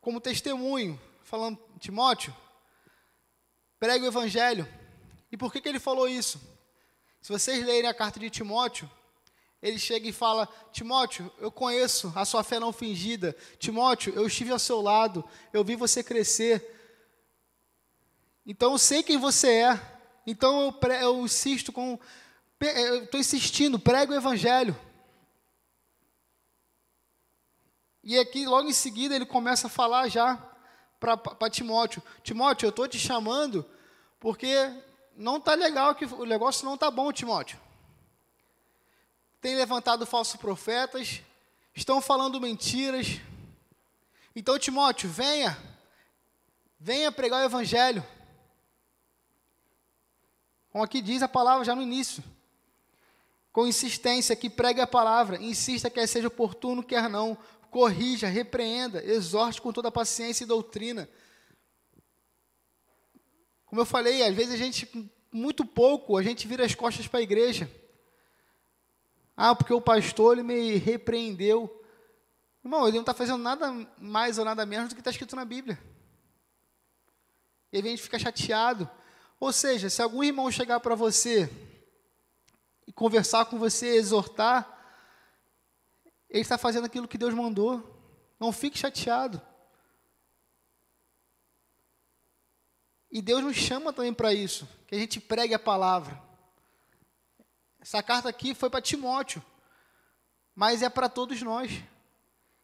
[0.00, 2.32] como testemunho, falando, Timóteo,
[3.80, 4.64] pregue o evangelho.
[5.32, 6.40] E por que, que ele falou isso?
[7.20, 8.88] Se vocês lerem a carta de Timóteo,
[9.60, 13.36] ele chega e fala: Timóteo, eu conheço a sua fé não fingida.
[13.58, 16.78] Timóteo, eu estive ao seu lado, eu vi você crescer.
[18.46, 19.80] Então eu sei quem você é.
[20.26, 21.98] Então eu, pre, eu insisto com.
[22.60, 24.78] Eu estou insistindo, prego o evangelho.
[28.04, 30.36] E aqui, logo em seguida, ele começa a falar já
[31.00, 33.64] para Timóteo: Timóteo, eu estou te chamando
[34.20, 34.54] porque
[35.16, 37.58] não está legal, que o negócio não está bom, Timóteo
[39.42, 41.20] têm levantado falsos profetas,
[41.74, 43.20] estão falando mentiras.
[44.36, 45.58] Então, Timóteo, venha,
[46.78, 48.06] venha pregar o Evangelho.
[50.72, 52.24] Como aqui diz a palavra já no início.
[53.52, 57.36] Com insistência, que pregue a palavra, insista quer seja oportuno, quer não,
[57.70, 61.06] corrija, repreenda, exorte com toda paciência e doutrina.
[63.66, 67.20] Como eu falei, às vezes a gente, muito pouco, a gente vira as costas para
[67.20, 67.70] a igreja.
[69.36, 71.82] Ah, porque o pastor ele me repreendeu.
[72.64, 75.44] Irmão, ele não está fazendo nada mais ou nada menos do que está escrito na
[75.44, 75.78] Bíblia.
[77.70, 78.88] E aí a gente fica chateado.
[79.42, 81.50] Ou seja, se algum irmão chegar para você
[82.86, 84.68] e conversar com você, exortar,
[86.30, 87.82] ele está fazendo aquilo que Deus mandou.
[88.38, 89.42] Não fique chateado.
[93.10, 96.22] E Deus nos chama também para isso, que a gente pregue a palavra.
[97.80, 99.44] Essa carta aqui foi para Timóteo,
[100.54, 101.82] mas é para todos nós.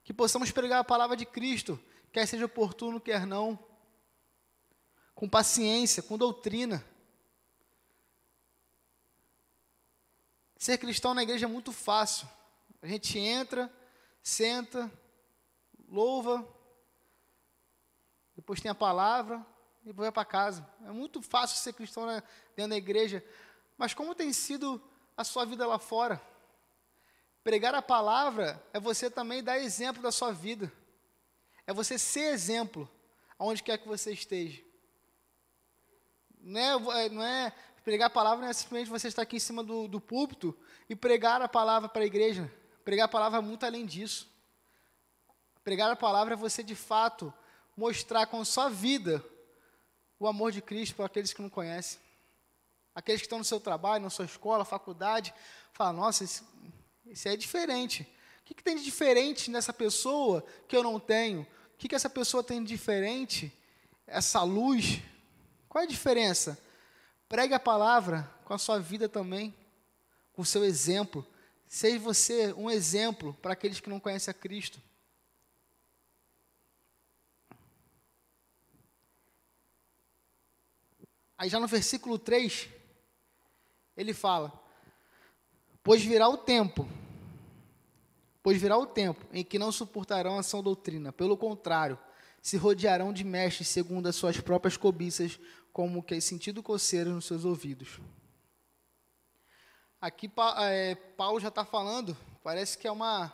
[0.04, 1.76] Que possamos pregar a palavra de Cristo,
[2.12, 3.67] quer seja oportuno, quer não.
[5.18, 6.84] Com paciência, com doutrina.
[10.56, 12.28] Ser cristão na igreja é muito fácil.
[12.80, 13.68] A gente entra,
[14.22, 14.88] senta,
[15.88, 16.46] louva,
[18.36, 19.44] depois tem a palavra,
[19.82, 20.64] e depois vai para casa.
[20.86, 22.06] É muito fácil ser cristão
[22.54, 23.24] dentro da igreja.
[23.76, 24.80] Mas como tem sido
[25.16, 26.22] a sua vida lá fora?
[27.42, 30.72] Pregar a palavra é você também dar exemplo da sua vida.
[31.66, 32.88] É você ser exemplo
[33.36, 34.67] aonde quer que você esteja.
[36.48, 37.52] Não é, é, não é
[37.84, 40.56] pregar a palavra, não é simplesmente você estar aqui em cima do, do púlpito
[40.88, 42.50] e pregar a palavra para a igreja.
[42.82, 44.26] Pregar a palavra é muito além disso.
[45.62, 47.32] Pregar a palavra é você de fato
[47.76, 49.22] mostrar com sua vida
[50.18, 52.00] o amor de Cristo para aqueles que não conhecem.
[52.94, 55.34] Aqueles que estão no seu trabalho, na sua escola, faculdade,
[55.74, 56.48] falam, nossa, isso,
[57.04, 58.08] isso é diferente.
[58.40, 61.42] O que, que, tem de diferente nessa pessoa que eu não tenho?
[61.42, 63.52] O que, que essa pessoa tem de diferente?
[64.06, 65.02] Essa luz.
[65.68, 66.58] Qual é a diferença?
[67.28, 69.54] Pregue a palavra com a sua vida também,
[70.32, 71.26] com o seu exemplo.
[71.66, 74.80] Seja você um exemplo para aqueles que não conhecem a Cristo.
[81.36, 82.68] Aí já no versículo 3,
[83.96, 84.52] ele fala:
[85.82, 86.88] Pois virá o tempo,
[88.42, 91.98] pois virá o tempo em que não suportarão a sã doutrina, pelo contrário,
[92.48, 95.38] se rodearão de mestres segundo as suas próprias cobiças,
[95.70, 98.00] como que é sentido coceiras nos seus ouvidos.
[100.00, 103.30] Aqui é, Paulo já está falando, parece que é uma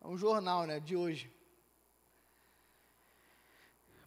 [0.00, 1.28] é um jornal né, de hoje.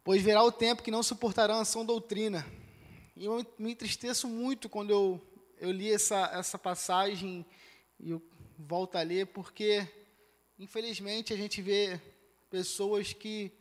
[0.02, 2.46] Pois virá o tempo que não suportarão a sã doutrina,
[3.18, 5.22] e eu me entristeço muito quando eu,
[5.58, 7.46] eu li essa, essa passagem
[8.00, 8.22] e eu
[8.58, 9.86] volto a ler, porque,
[10.58, 12.00] infelizmente, a gente vê
[12.50, 13.60] pessoas que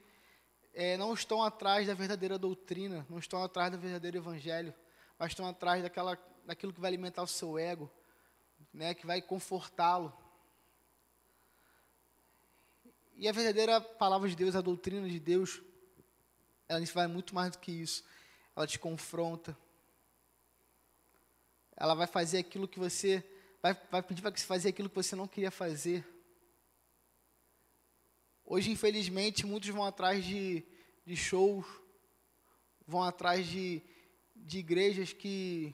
[0.73, 4.75] é, não estão atrás da verdadeira doutrina, não estão atrás do verdadeiro evangelho,
[5.19, 7.91] mas estão atrás daquela, daquilo que vai alimentar o seu ego,
[8.73, 10.13] né, que vai confortá-lo.
[13.17, 15.61] E a verdadeira palavra de Deus, a doutrina de Deus,
[16.69, 18.05] ela vai muito mais do que isso
[18.61, 19.57] ela te confronta.
[21.77, 23.25] Ela vai fazer aquilo que você.
[23.63, 26.07] Vai, vai pedir para que você fazer aquilo que você não queria fazer.
[28.53, 30.65] Hoje, infelizmente, muitos vão atrás de,
[31.07, 31.65] de shows,
[32.85, 33.81] vão atrás de,
[34.35, 35.73] de igrejas que.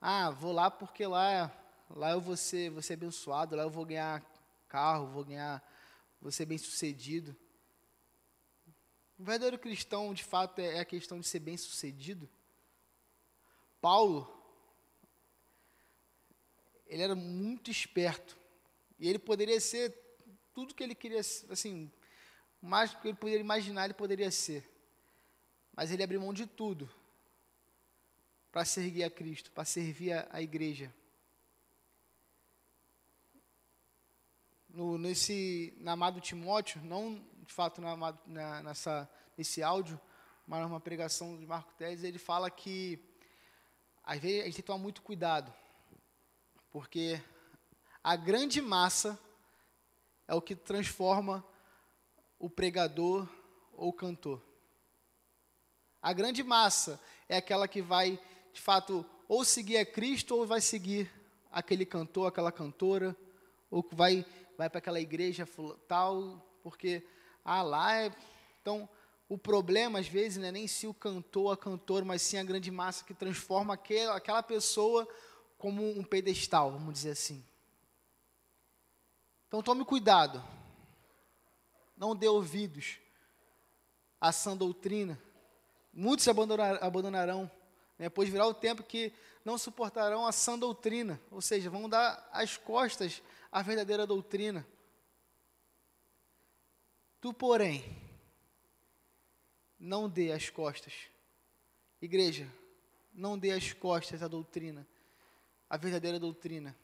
[0.00, 1.54] Ah, vou lá porque lá,
[1.90, 4.24] lá eu vou ser, vou ser abençoado, lá eu vou ganhar
[4.66, 5.62] carro, vou ganhar,
[6.22, 7.36] vou ser bem sucedido.
[9.18, 12.26] O verdadeiro cristão, de fato, é, é a questão de ser bem-sucedido.
[13.78, 14.26] Paulo,
[16.86, 18.38] ele era muito esperto.
[18.98, 20.07] E ele poderia ser
[20.58, 21.88] tudo que ele queria, assim,
[22.60, 24.68] mais do que ele poderia imaginar, ele poderia ser.
[25.72, 26.90] Mas ele abriu mão de tudo
[28.50, 30.92] para servir a Cristo, para servir a, a igreja.
[34.68, 37.96] No, nesse, na amado Timóteo, não de fato na,
[38.26, 40.00] na, nessa, nesse áudio,
[40.44, 42.98] mas numa pregação de Marco Teles, ele fala que
[44.02, 45.54] às vezes a gente tem que tomar muito cuidado,
[46.72, 47.22] porque
[48.02, 49.16] a grande massa
[50.28, 51.44] é o que transforma
[52.38, 53.28] o pregador
[53.72, 54.40] ou o cantor.
[56.00, 58.20] A grande massa é aquela que vai,
[58.52, 61.10] de fato, ou seguir a Cristo ou vai seguir
[61.50, 63.16] aquele cantor, aquela cantora,
[63.70, 64.24] ou vai
[64.56, 65.48] vai para aquela igreja
[65.86, 67.06] tal, porque
[67.44, 68.12] ah, lá é.
[68.60, 68.88] Então,
[69.28, 72.44] o problema, às vezes, não é nem se o cantor, a cantora, mas sim a
[72.44, 75.08] grande massa que transforma aquela, aquela pessoa
[75.56, 77.44] como um pedestal, vamos dizer assim.
[79.48, 80.44] Então, tome cuidado.
[81.96, 82.98] Não dê ouvidos
[84.20, 85.18] à sã doutrina.
[85.92, 87.50] Muitos abandonar, abandonarão.
[87.98, 88.08] Né?
[88.08, 89.12] Pois virá o tempo que
[89.44, 91.20] não suportarão a sã doutrina.
[91.30, 94.66] Ou seja, vão dar as costas à verdadeira doutrina.
[97.20, 97.82] Tu, porém,
[99.78, 100.92] não dê as costas.
[102.00, 102.46] Igreja,
[103.12, 104.86] não dê as costas à doutrina,
[105.68, 106.76] à verdadeira doutrina.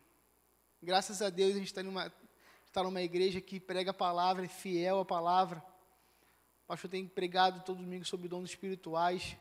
[0.82, 2.12] Graças a Deus a gente está numa,
[2.74, 5.64] está numa igreja que prega a palavra, é fiel à palavra.
[6.64, 9.36] O pastor tem pregado todo domingo sobre dons espirituais.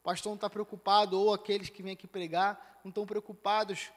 [0.00, 3.90] O pastor não está preocupado, ou aqueles que vêm aqui pregar, não estão preocupados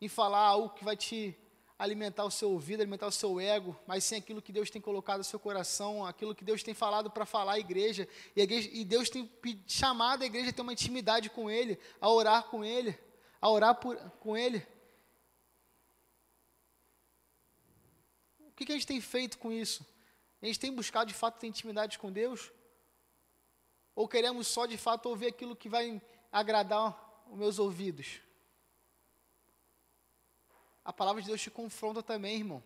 [0.00, 1.36] em falar algo que vai te
[1.76, 5.18] alimentar o seu ouvido, alimentar o seu ego, mas sim aquilo que Deus tem colocado
[5.18, 8.08] no seu coração, aquilo que Deus tem falado para falar à igreja.
[8.36, 9.28] E, igreja, e Deus tem
[9.66, 12.96] chamado a igreja a ter uma intimidade com Ele, a orar com Ele,
[13.40, 14.64] a orar por, com Ele.
[18.62, 19.84] Que, que a gente tem feito com isso?
[20.40, 22.52] A gente tem buscado de fato ter intimidade com Deus?
[23.94, 26.00] Ou queremos só de fato ouvir aquilo que vai
[26.30, 28.20] agradar os meus ouvidos?
[30.84, 32.62] A palavra de Deus te confronta também, irmão.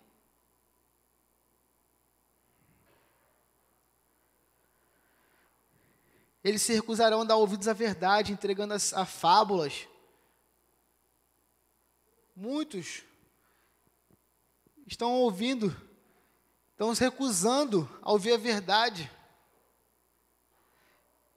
[6.44, 9.88] Eles se recusarão a dar ouvidos à verdade, entregando as, a fábulas.
[12.34, 13.03] Muitos
[14.86, 15.74] estão ouvindo,
[16.77, 19.11] estão se recusando a ouvir a verdade.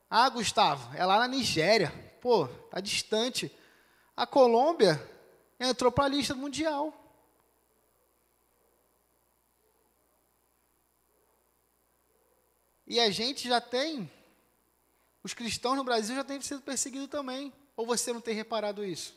[0.10, 1.92] Ah, Gustavo, é lá na Nigéria.
[2.20, 3.50] Pô, tá distante.
[4.18, 5.02] A Colômbia
[5.58, 6.94] entrou para a lista mundial.
[12.86, 14.12] E a gente já tem
[15.24, 17.54] os cristãos no Brasil já têm sido perseguidos também.
[17.78, 19.16] Ou você não tem reparado isso?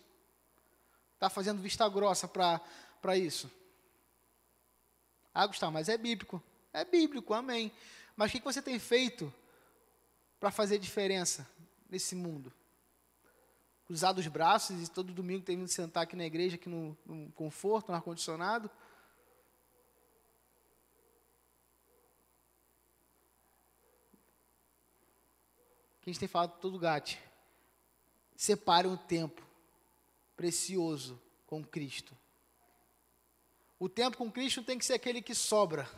[1.14, 3.50] Está fazendo vista grossa para isso?
[5.34, 6.42] Ah, Gustavo, mas é bíblico.
[6.72, 7.72] É bíblico, amém.
[8.16, 9.32] Mas o que você tem feito
[10.38, 11.48] para fazer diferença
[11.88, 12.52] nesse mundo?
[13.86, 17.30] Cruzar os braços e todo domingo tem vindo sentar aqui na igreja, aqui no, no
[17.32, 18.70] conforto, no ar-condicionado?
[26.02, 27.16] que a gente tem falado todo gato.
[28.36, 29.40] Separe um tempo
[30.36, 32.16] precioso com Cristo.
[33.82, 35.90] O tempo com Cristo tem que ser aquele que sobra.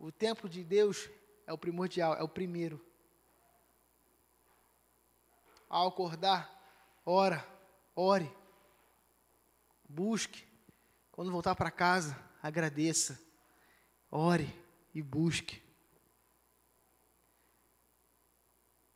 [0.00, 1.08] O tempo de Deus
[1.46, 2.84] é o primordial, é o primeiro.
[5.68, 6.50] Ao acordar,
[7.04, 7.46] ora,
[7.94, 8.28] ore,
[9.88, 10.44] busque.
[11.12, 13.16] Quando voltar para casa, agradeça,
[14.10, 14.52] ore
[14.92, 15.62] e busque.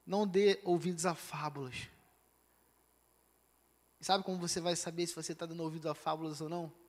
[0.05, 1.89] Não dê ouvidos a fábulas.
[4.01, 6.81] Sabe como você vai saber se você está dando ouvido a fábulas ou não?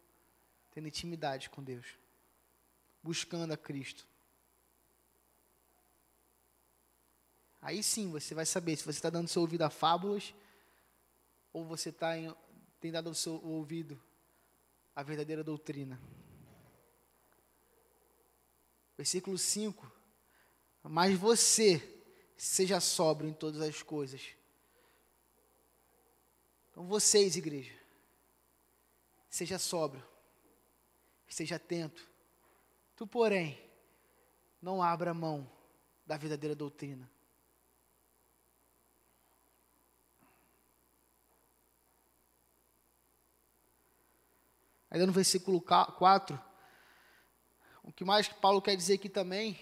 [0.72, 1.86] Tendo intimidade com Deus.
[3.04, 4.08] Buscando a Cristo.
[7.62, 10.34] Aí sim você vai saber se você está dando seu ouvido a fábulas
[11.54, 12.34] ou você tá em,
[12.80, 14.02] tem dado o seu ouvido
[14.96, 16.02] à verdadeira doutrina.
[18.98, 19.92] Versículo 5.
[20.84, 22.02] Mas você
[22.36, 24.22] seja sóbrio em todas as coisas.
[26.72, 27.74] Então, vocês, igreja,
[29.30, 30.04] seja sóbrio,
[31.32, 32.10] esteja atento.
[32.96, 33.58] Tu, porém,
[34.62, 35.50] não abra mão
[36.06, 37.10] da verdadeira doutrina.
[44.90, 46.40] Ainda no versículo 4,
[47.82, 49.58] o que mais Paulo quer dizer aqui também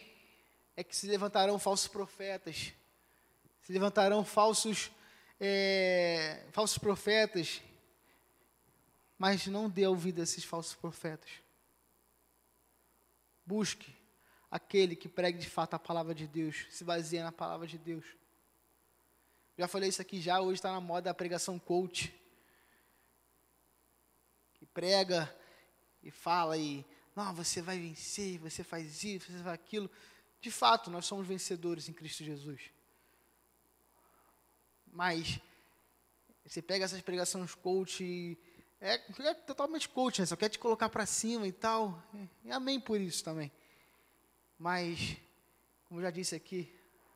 [0.76, 2.74] é que se levantarão falsos profetas,
[3.62, 4.90] se levantarão falsos,
[5.40, 7.62] é, falsos profetas,
[9.20, 11.30] mas não dê ouvido a esses falsos profetas.
[13.50, 13.92] Busque
[14.52, 18.06] aquele que pregue de fato a palavra de Deus, se baseia na palavra de Deus.
[19.58, 22.14] Já falei isso aqui já, hoje está na moda a pregação coach.
[24.54, 25.36] Que prega
[26.04, 26.86] e fala e,
[27.16, 29.90] não, você vai vencer, você faz isso, você faz aquilo.
[30.40, 32.70] De fato, nós somos vencedores em Cristo Jesus.
[34.86, 35.40] Mas
[36.46, 38.38] você pega essas pregações coach e
[38.82, 40.26] é, é totalmente coach, né?
[40.26, 42.02] só quer te colocar para cima e tal.
[42.44, 43.52] E amém por isso também.
[44.58, 45.18] Mas,
[45.86, 46.74] como eu já disse aqui,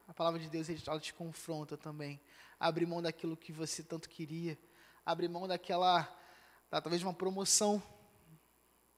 [0.08, 2.20] a palavra de Deus ela te confronta também.
[2.60, 4.58] Abre mão daquilo que você tanto queria.
[5.06, 6.02] Abre mão daquela,
[6.70, 7.82] da, talvez uma promoção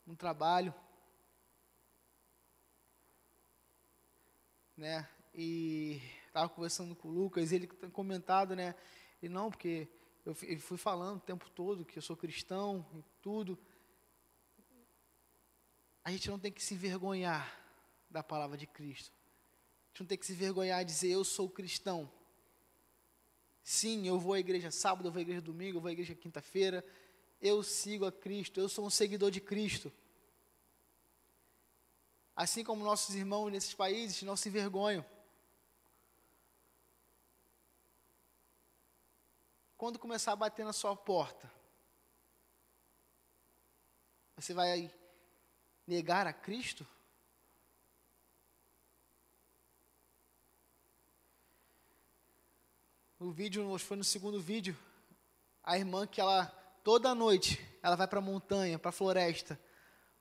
[0.05, 0.73] no trabalho.
[4.77, 5.07] né?
[5.33, 8.75] E estava conversando com o Lucas, ele comentado, né?
[9.21, 9.87] E não, porque
[10.25, 13.57] eu fui falando o tempo todo que eu sou cristão e tudo.
[16.03, 17.59] A gente não tem que se envergonhar
[18.09, 19.13] da palavra de Cristo.
[19.85, 22.11] A gente não tem que se envergonhar de dizer eu sou cristão.
[23.63, 26.15] Sim, eu vou à igreja sábado, eu vou à igreja domingo, eu vou à igreja
[26.15, 26.85] quinta-feira.
[27.41, 29.91] Eu sigo a Cristo, eu sou um seguidor de Cristo
[32.35, 35.05] assim como nossos irmãos nesses países, não se envergonham.
[39.85, 41.47] Quando começar a bater na sua porta,
[44.35, 44.91] você vai
[45.85, 46.87] negar a Cristo?
[53.19, 54.75] O vídeo, foi no segundo vídeo,
[55.63, 56.47] a irmã que ela,
[56.83, 59.59] toda noite, ela vai para a montanha, para a floresta,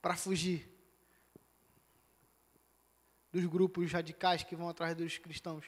[0.03, 0.71] para fugir
[3.33, 5.65] dos grupos radicais que vão atrás dos cristãos.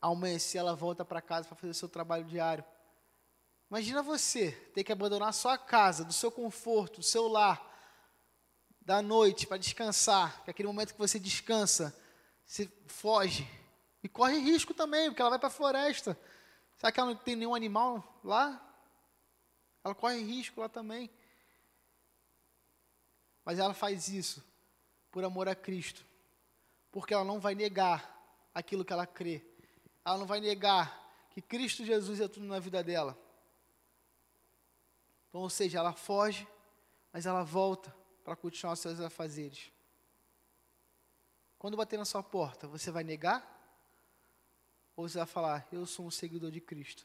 [0.00, 2.64] Ao amanhecer ela volta para casa para fazer o seu trabalho diário.
[3.70, 7.74] Imagina você ter que abandonar sua casa, do seu conforto, do seu lar,
[8.80, 11.96] da noite para descansar, que aquele momento que você descansa,
[12.44, 13.48] você foge
[14.06, 16.16] E corre risco também, porque ela vai para a floresta.
[16.76, 18.62] Será que ela não tem nenhum animal lá?
[19.82, 21.10] Ela corre risco lá também.
[23.44, 24.44] Mas ela faz isso
[25.10, 26.06] por amor a Cristo.
[26.92, 28.16] Porque ela não vai negar
[28.54, 29.44] aquilo que ela crê.
[30.06, 33.18] Ela não vai negar que Cristo Jesus é tudo na vida dela.
[35.28, 36.46] Então, ou seja, ela foge,
[37.12, 37.92] mas ela volta
[38.22, 39.72] para continuar seus afazeres.
[41.58, 43.44] Quando bater na sua porta, você vai negar?
[44.94, 47.04] Ou você vai falar, eu sou um seguidor de Cristo?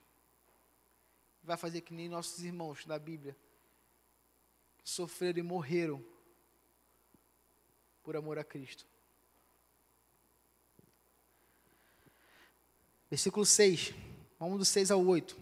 [1.42, 3.36] Vai fazer que nem nossos irmãos da Bíblia,
[4.78, 6.06] que sofreram e morreram
[8.04, 8.91] por amor a Cristo.
[13.12, 13.94] Versículo 6.
[14.40, 15.38] Vamos do 6 ao 8.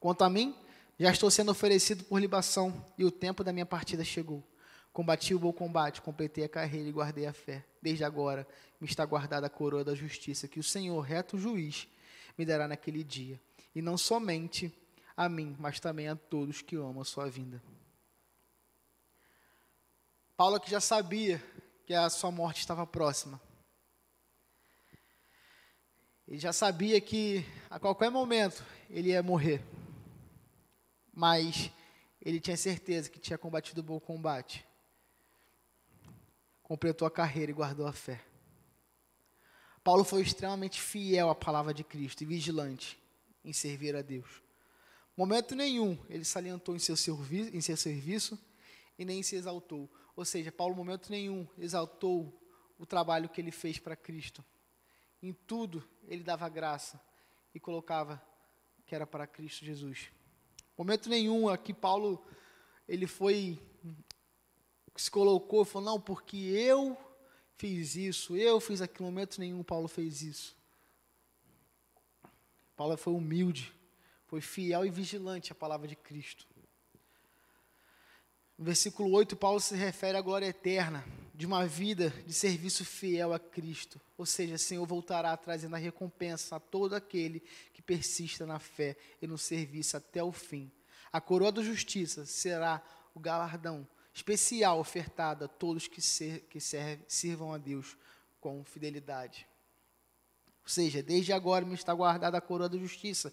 [0.00, 0.56] Quanto a mim,
[0.98, 4.42] já estou sendo oferecido por libação, e o tempo da minha partida chegou.
[4.90, 7.62] Combati o bom combate, completei a carreira e guardei a fé.
[7.82, 8.48] Desde agora
[8.80, 11.86] me está guardada a coroa da justiça, que o Senhor, reto juiz,
[12.38, 13.38] me dará naquele dia.
[13.74, 14.72] E não somente
[15.14, 17.62] a mim, mas também a todos que amam a sua vinda.
[20.36, 21.42] Paulo que já sabia
[21.84, 23.38] que a sua morte estava próxima.
[26.28, 29.60] Ele já sabia que a qualquer momento ele ia morrer.
[31.12, 31.72] Mas
[32.22, 34.68] ele tinha certeza que tinha combatido o bom combate
[36.68, 38.22] completou a carreira e guardou a fé.
[39.82, 42.98] Paulo foi extremamente fiel à palavra de Cristo e vigilante
[43.42, 44.42] em servir a Deus.
[45.16, 48.38] Momento nenhum ele salientou em seu, serviço, em seu serviço
[48.98, 49.90] e nem se exaltou.
[50.14, 52.38] Ou seja, Paulo, momento nenhum, exaltou
[52.78, 54.44] o trabalho que ele fez para Cristo.
[55.22, 57.00] Em tudo ele dava graça
[57.54, 58.22] e colocava
[58.86, 60.10] que era para Cristo Jesus.
[60.76, 62.24] Momento nenhum aqui Paulo
[62.86, 63.60] ele foi
[64.96, 66.96] se colocou e falou: não, porque eu
[67.56, 69.06] fiz isso, eu fiz aquilo.
[69.06, 70.56] Momento nenhum Paulo fez isso.
[72.76, 73.72] Paulo foi humilde,
[74.26, 76.46] foi fiel e vigilante à palavra de Cristo.
[78.56, 81.04] No versículo 8, Paulo se refere à glória eterna
[81.38, 84.00] de uma vida de serviço fiel a Cristo.
[84.16, 87.40] Ou seja, o Senhor voltará trazendo a recompensa a todo aquele
[87.72, 90.68] que persista na fé e no serviço até o fim.
[91.12, 92.82] A coroa da justiça será
[93.14, 96.58] o galardão especial ofertada a todos que, ser, que
[97.06, 97.96] sirvam a Deus
[98.40, 99.46] com fidelidade.
[100.64, 103.32] Ou seja, desde agora me está guardada a coroa da justiça,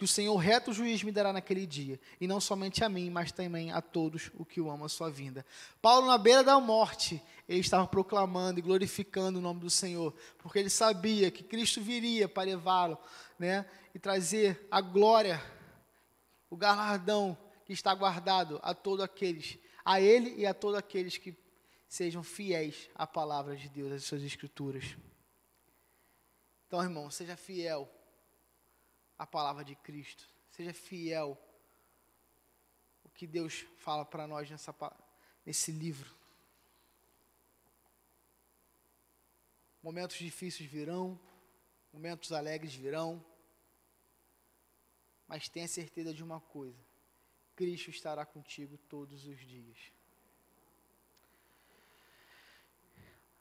[0.00, 3.30] que o Senhor reto juiz me dará naquele dia, e não somente a mim, mas
[3.30, 5.44] também a todos o que o amam a sua vinda.
[5.82, 10.60] Paulo, na beira da morte, ele estava proclamando e glorificando o nome do Senhor, porque
[10.60, 12.96] ele sabia que Cristo viria para levá-lo,
[13.36, 15.42] né, e trazer a glória,
[16.48, 21.36] o galardão que está guardado a todos aqueles a ele e a todos aqueles que
[21.88, 24.96] sejam fiéis à palavra de Deus, às suas escrituras.
[26.68, 27.90] Então, irmão, seja fiel
[29.18, 30.24] à palavra de Cristo.
[30.50, 31.36] Seja fiel
[33.02, 34.72] o que Deus fala para nós nessa,
[35.44, 36.19] nesse livro.
[39.82, 41.18] Momentos difíceis virão,
[41.92, 43.24] momentos alegres virão,
[45.26, 46.78] mas tenha certeza de uma coisa:
[47.56, 49.78] Cristo estará contigo todos os dias.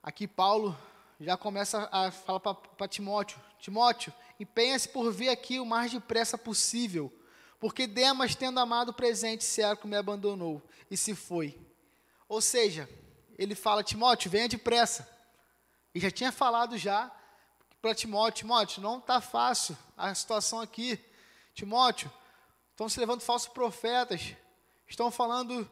[0.02, 0.78] Aqui Paulo
[1.20, 7.12] já começa a falar para Timóteo: Timóteo, empenha-se por vir aqui o mais depressa possível,
[7.60, 11.60] porque Demas, tendo amado o presente, certo me abandonou e se foi.
[12.30, 12.90] Ou seja,
[13.38, 15.19] ele fala: Timóteo, venha depressa.
[15.94, 17.12] E já tinha falado já
[17.82, 21.04] para Timóteo: Timóteo, não está fácil a situação aqui.
[21.54, 22.12] Timóteo,
[22.72, 24.36] estão se levando falsos profetas,
[24.88, 25.70] estão falando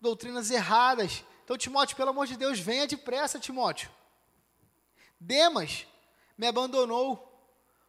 [0.00, 1.24] doutrinas erradas.
[1.44, 3.90] Então, Timóteo, pelo amor de Deus, venha depressa, Timóteo.
[5.18, 5.86] Demas
[6.36, 7.22] me abandonou.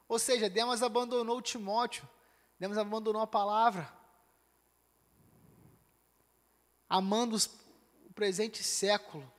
[0.07, 2.07] Ou seja, Demas abandonou Timóteo.
[2.59, 3.91] Demas abandonou a palavra.
[6.89, 7.35] Amando
[8.05, 9.29] o presente século.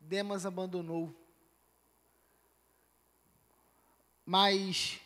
[0.00, 1.14] Demas abandonou.
[4.26, 5.00] Mas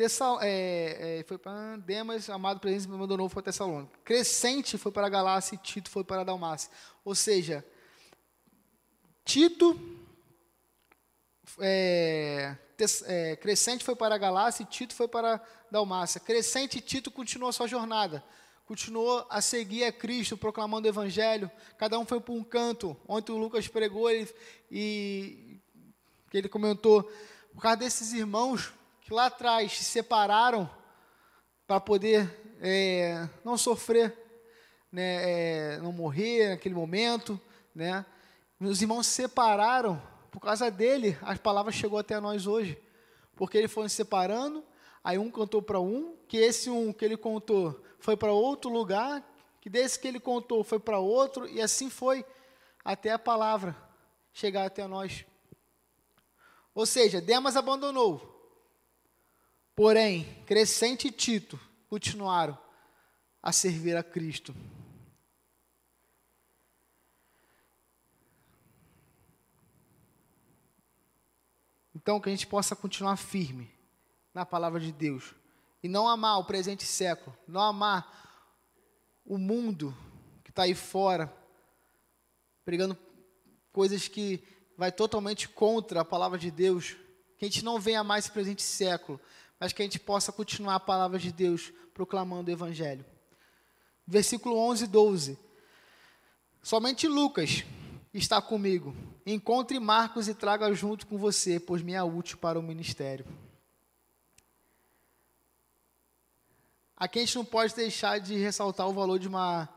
[0.00, 3.98] Tessal, é, é, foi para Demas, amado presença, me abandonou, foi para Tessalônica.
[4.02, 6.70] Crescente foi para Galácia e Tito foi para Dalmácia.
[7.04, 7.62] Ou seja,
[9.26, 9.78] Tito,
[11.58, 15.38] é, tes, é, Crescente foi para Galácia e Tito foi para
[15.70, 16.18] Dalmácia.
[16.18, 18.24] Crescente e Tito continuou a sua jornada.
[18.64, 21.50] Continuou a seguir a Cristo, proclamando o Evangelho.
[21.76, 22.96] Cada um foi para um canto.
[23.06, 24.26] Ontem o Lucas pregou e,
[24.70, 25.49] e
[26.30, 27.02] que ele comentou,
[27.52, 30.70] por causa desses irmãos, que lá atrás se separaram
[31.66, 34.16] para poder é, não sofrer,
[34.92, 37.40] né, é, não morrer naquele momento,
[37.74, 38.06] né?
[38.58, 40.00] Meus irmãos se separaram
[40.30, 42.80] por causa dele, as palavras chegou até nós hoje.
[43.34, 44.62] Porque ele foi se separando,
[45.02, 49.24] aí um contou para um, que esse um que ele contou foi para outro lugar,
[49.60, 52.24] que desse que ele contou foi para outro, e assim foi
[52.84, 53.76] até a palavra
[54.32, 55.24] chegar até nós.
[56.74, 58.28] Ou seja, Demas abandonou.
[59.74, 61.58] Porém, Crescente e Tito
[61.88, 62.58] continuaram
[63.42, 64.54] a servir a Cristo.
[71.94, 73.70] Então, que a gente possa continuar firme
[74.32, 75.34] na palavra de Deus
[75.82, 78.50] e não amar o presente século, não amar
[79.24, 79.94] o mundo
[80.44, 81.32] que está aí fora,
[82.64, 82.96] pregando
[83.72, 84.42] coisas que
[84.80, 86.96] vai totalmente contra a palavra de Deus,
[87.36, 89.20] que a gente não venha mais esse presente século,
[89.58, 93.04] mas que a gente possa continuar a palavra de Deus proclamando o Evangelho.
[94.06, 95.38] Versículo 11 e 12.
[96.62, 97.62] Somente Lucas
[98.14, 98.96] está comigo.
[99.26, 103.26] Encontre Marcos e traga junto com você, pois me é útil para o ministério.
[106.96, 109.68] Aqui a gente não pode deixar de ressaltar o valor de, uma,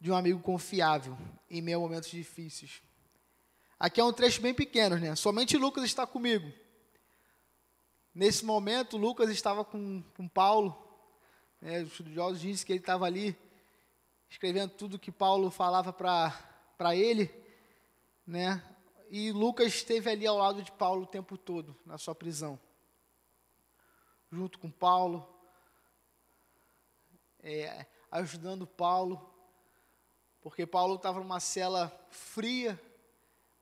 [0.00, 1.16] de um amigo confiável
[1.48, 2.82] em meio a momentos difíceis.
[3.82, 5.16] Aqui é um trecho bem pequeno, né?
[5.16, 6.52] Somente Lucas está comigo.
[8.14, 10.80] Nesse momento, Lucas estava com, com Paulo.
[11.60, 11.80] Né?
[11.82, 13.36] Os estudiosos dizem que ele estava ali
[14.30, 17.28] escrevendo tudo que Paulo falava para ele.
[18.24, 18.62] Né?
[19.10, 22.60] E Lucas esteve ali ao lado de Paulo o tempo todo, na sua prisão.
[24.30, 25.28] Junto com Paulo,
[27.42, 29.28] é, ajudando Paulo,
[30.40, 32.80] porque Paulo estava numa cela fria,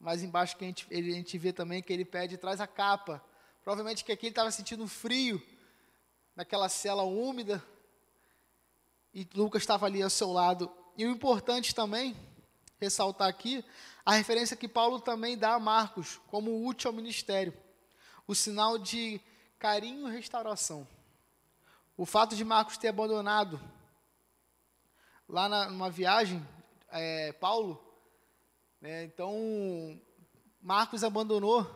[0.01, 3.23] mas embaixo que a gente, a gente vê também que ele pede, traz a capa.
[3.63, 5.41] Provavelmente que aqui ele estava sentindo frio,
[6.35, 7.63] naquela cela úmida,
[9.13, 10.73] e Lucas estava ali ao seu lado.
[10.97, 12.17] E o importante também,
[12.81, 13.63] ressaltar aqui,
[14.05, 17.53] a referência que Paulo também dá a Marcos, como útil ao ministério.
[18.27, 19.21] O sinal de
[19.59, 20.89] carinho e restauração.
[21.95, 23.61] O fato de Marcos ter abandonado
[25.29, 26.43] lá na, numa viagem,
[26.89, 27.90] é, Paulo,
[28.81, 29.05] né?
[29.05, 30.01] Então,
[30.63, 31.67] Marcos abandonou,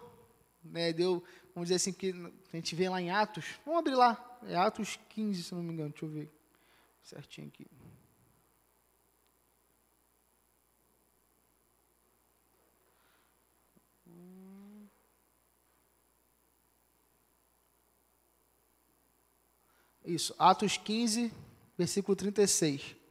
[0.62, 0.92] né?
[0.92, 1.22] deu,
[1.54, 2.10] vamos dizer assim, que
[2.52, 3.44] a gente vê lá em Atos.
[3.64, 6.30] Vamos abrir lá, é Atos 15, se não me engano, deixa eu ver
[7.02, 7.66] certinho aqui.
[20.04, 21.32] Isso, Atos 15,
[21.78, 23.03] versículo 36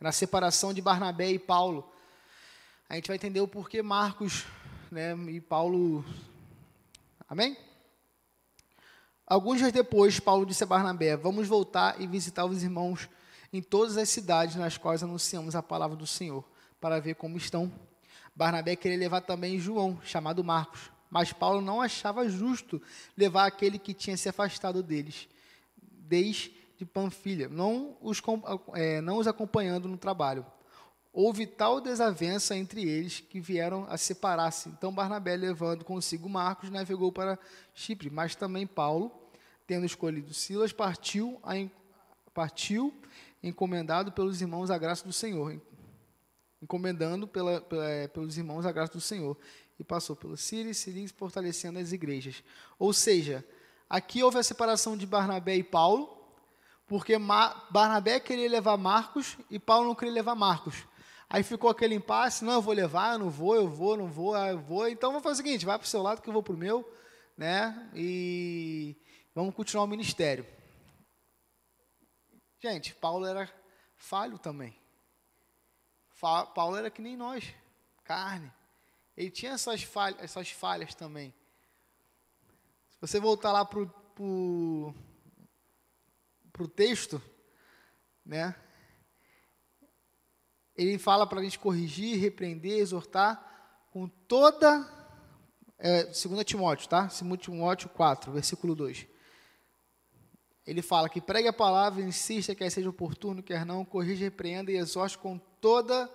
[0.00, 1.86] na separação de Barnabé e Paulo.
[2.88, 4.46] A gente vai entender o porquê Marcos
[4.90, 6.04] né, e Paulo.
[7.28, 7.56] Amém?
[9.26, 13.08] Alguns dias depois, Paulo disse a Barnabé: Vamos voltar e visitar os irmãos
[13.52, 16.44] em todas as cidades nas quais anunciamos a palavra do Senhor,
[16.80, 17.70] para ver como estão.
[18.34, 22.80] Barnabé queria levar também João, chamado Marcos, mas Paulo não achava justo
[23.16, 25.28] levar aquele que tinha se afastado deles,
[25.76, 28.22] desde de Panfilha, não os,
[28.72, 30.46] é, não os acompanhando no trabalho.
[31.12, 34.70] Houve tal desavença entre eles que vieram a separar-se.
[34.70, 37.38] Então Barnabé, levando consigo Marcos, navegou para
[37.74, 39.12] Chipre, mas também Paulo,
[39.66, 41.52] tendo escolhido Silas, partiu, a,
[42.32, 42.94] partiu
[43.42, 45.60] encomendado pelos irmãos a graça do Senhor,
[46.62, 49.36] encomendando pela, pela, é, pelos irmãos a graça do Senhor,
[49.78, 52.42] e passou pelo Síria e Síria, fortalecendo as igrejas.
[52.78, 53.44] Ou seja,
[53.86, 56.19] aqui houve a separação de Barnabé e Paulo,
[56.90, 57.16] porque
[57.70, 60.74] Barnabé queria levar Marcos e Paulo não queria levar Marcos.
[61.28, 64.36] Aí ficou aquele impasse, não, eu vou levar, eu não vou, eu vou, não vou,
[64.36, 64.88] eu vou.
[64.88, 66.56] Então vamos fazer o seguinte, vai para o seu lado que eu vou para o
[66.56, 66.92] meu,
[67.36, 67.88] né?
[67.94, 68.96] E
[69.32, 70.44] vamos continuar o ministério.
[72.58, 73.48] Gente, Paulo era
[73.96, 74.76] falho também.
[76.20, 77.54] Paulo era que nem nós,
[78.02, 78.52] carne.
[79.16, 81.32] Ele tinha essas falhas, essas falhas também.
[82.88, 84.92] Se você voltar lá para o
[86.60, 87.22] para o texto,
[88.24, 88.54] né?
[90.76, 94.86] Ele fala para a gente corrigir, repreender, exortar com toda.
[95.78, 97.04] É, 2 Timóteo, tá?
[97.04, 99.06] 2 Timóteo 4, versículo 2.
[100.66, 104.76] Ele fala que pregue a palavra, insista, quer seja oportuno, quer não, corrija, repreenda e
[104.76, 106.12] exorte com toda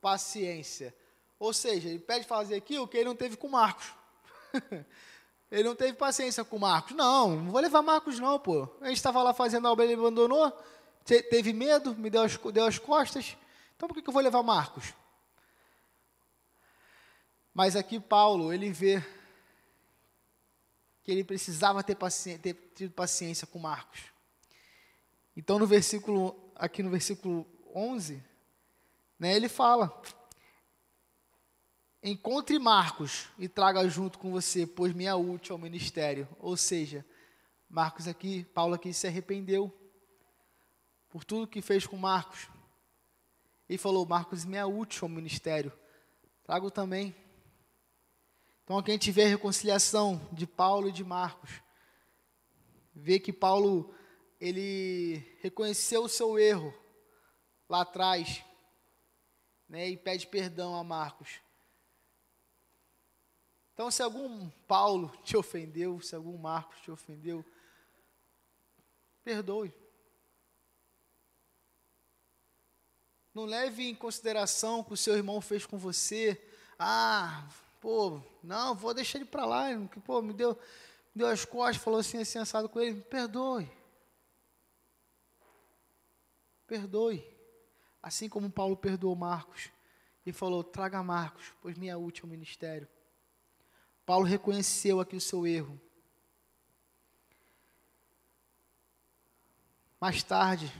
[0.00, 0.94] paciência.
[1.38, 3.92] Ou seja, ele pede fazer aquilo que ele não teve com Marcos.
[5.50, 6.94] Ele não teve paciência com Marcos.
[6.94, 8.68] Não, não vou levar Marcos, não, pô.
[8.80, 10.52] A gente estava lá fazendo a obra, ele abandonou,
[11.04, 13.36] teve medo, me deu as, deu as costas.
[13.76, 14.92] Então por que, que eu vou levar Marcos?
[17.54, 19.02] Mas aqui Paulo, ele vê
[21.02, 21.96] que ele precisava ter,
[22.38, 24.00] ter tido paciência com Marcos.
[25.34, 28.22] Então no versículo, aqui no versículo 11,
[29.18, 30.02] né, ele fala,
[32.02, 36.28] Encontre Marcos e traga junto com você, pois me é útil ao ministério.
[36.38, 37.04] Ou seja,
[37.68, 39.72] Marcos aqui, Paulo aqui se arrependeu
[41.08, 42.48] por tudo que fez com Marcos.
[43.68, 45.72] E falou: Marcos me é útil ao ministério.
[46.44, 47.14] Trago também.
[48.62, 51.50] Então, aqui a gente vê a reconciliação de Paulo e de Marcos.
[52.94, 53.94] Vê que Paulo,
[54.40, 56.72] ele reconheceu o seu erro
[57.68, 58.44] lá atrás,
[59.68, 61.40] né, e pede perdão a Marcos.
[63.78, 67.44] Então, se algum Paulo te ofendeu, se algum Marcos te ofendeu,
[69.22, 69.72] perdoe.
[73.32, 76.44] Não leve em consideração o que o seu irmão fez com você.
[76.76, 77.48] Ah,
[77.80, 79.68] pô, não, vou deixar ele para lá.
[79.86, 80.54] Que, pô, me deu,
[81.14, 83.00] me deu as costas, falou assim, assim, assado com ele.
[83.02, 83.70] Perdoe.
[86.66, 87.24] Perdoe.
[88.02, 89.70] Assim como Paulo perdoou Marcos
[90.26, 92.88] e falou: traga Marcos, pois me é útil ministério.
[94.08, 95.78] Paulo reconheceu aqui o seu erro.
[100.00, 100.72] Mais tarde,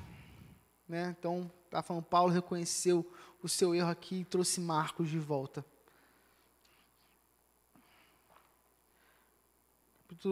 [0.89, 3.05] né, então, Está falando, Paulo reconheceu
[3.43, 5.63] o seu erro aqui e trouxe Marcos de volta.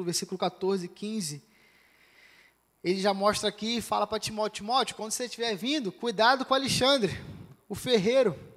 [0.02, 1.44] Versículo 14, 15.
[2.82, 6.54] Ele já mostra aqui e fala para Timóteo: Timóteo, quando você estiver vindo, cuidado com
[6.54, 7.12] Alexandre,
[7.68, 8.55] o ferreiro.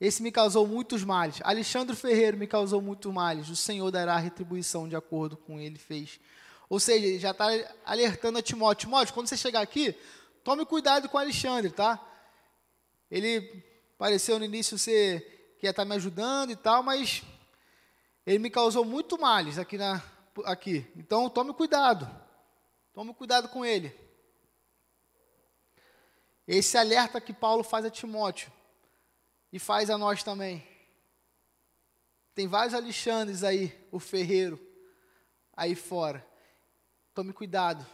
[0.00, 1.40] Esse me causou muitos males.
[1.42, 3.48] Alexandre Ferreiro me causou muitos males.
[3.48, 6.20] O Senhor dará retribuição de acordo com ele fez.
[6.68, 7.46] Ou seja, ele já está
[7.84, 9.96] alertando a Timóteo: Timóteo, quando você chegar aqui,
[10.44, 11.98] Tome cuidado com Alexandre, tá?
[13.10, 13.40] Ele
[13.96, 17.22] pareceu no início ser que ia estar tá me ajudando e tal, mas
[18.26, 20.02] ele me causou muito males aqui na
[20.44, 20.86] aqui.
[20.96, 22.06] Então tome cuidado.
[22.92, 23.98] Tome cuidado com ele.
[26.46, 28.52] Esse alerta que Paulo faz a Timóteo
[29.54, 30.66] e faz a nós também.
[32.34, 34.58] Tem vários Alexandres aí, o ferreiro,
[35.56, 36.26] aí fora.
[37.14, 37.86] Tome cuidado.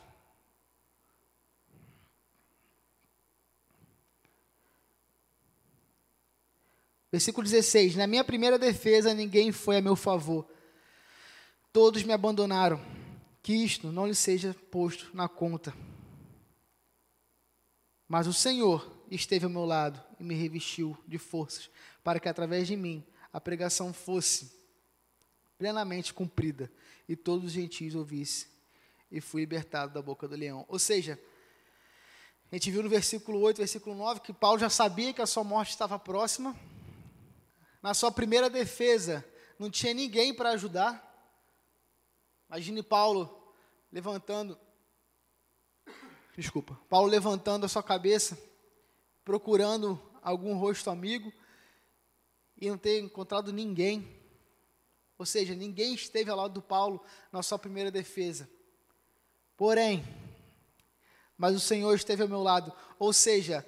[7.12, 10.48] Versículo 16: Na minha primeira defesa, ninguém foi a meu favor.
[11.70, 12.80] Todos me abandonaram.
[13.42, 15.74] Que isto não lhe seja posto na conta.
[18.08, 21.70] Mas o Senhor esteve ao meu lado e me revestiu de forças,
[22.02, 24.52] para que através de mim a pregação fosse
[25.58, 26.70] plenamente cumprida
[27.08, 28.48] e todos os gentios ouvissem.
[29.10, 30.64] E fui libertado da boca do leão.
[30.68, 31.18] Ou seja,
[32.50, 35.44] a gente viu no versículo 8, versículo 9, que Paulo já sabia que a sua
[35.44, 36.56] morte estava próxima,
[37.82, 39.24] na sua primeira defesa,
[39.58, 41.06] não tinha ninguém para ajudar.
[42.48, 43.54] Imagine Paulo
[43.92, 44.58] levantando,
[46.36, 48.38] desculpa, Paulo levantando a sua cabeça,
[49.24, 51.32] procurando algum rosto amigo
[52.60, 54.08] e não ter encontrado ninguém.
[55.18, 57.02] Ou seja, ninguém esteve ao lado do Paulo
[57.32, 58.48] na sua primeira defesa.
[59.56, 60.04] Porém,
[61.36, 62.72] mas o Senhor esteve ao meu lado.
[62.98, 63.66] Ou seja,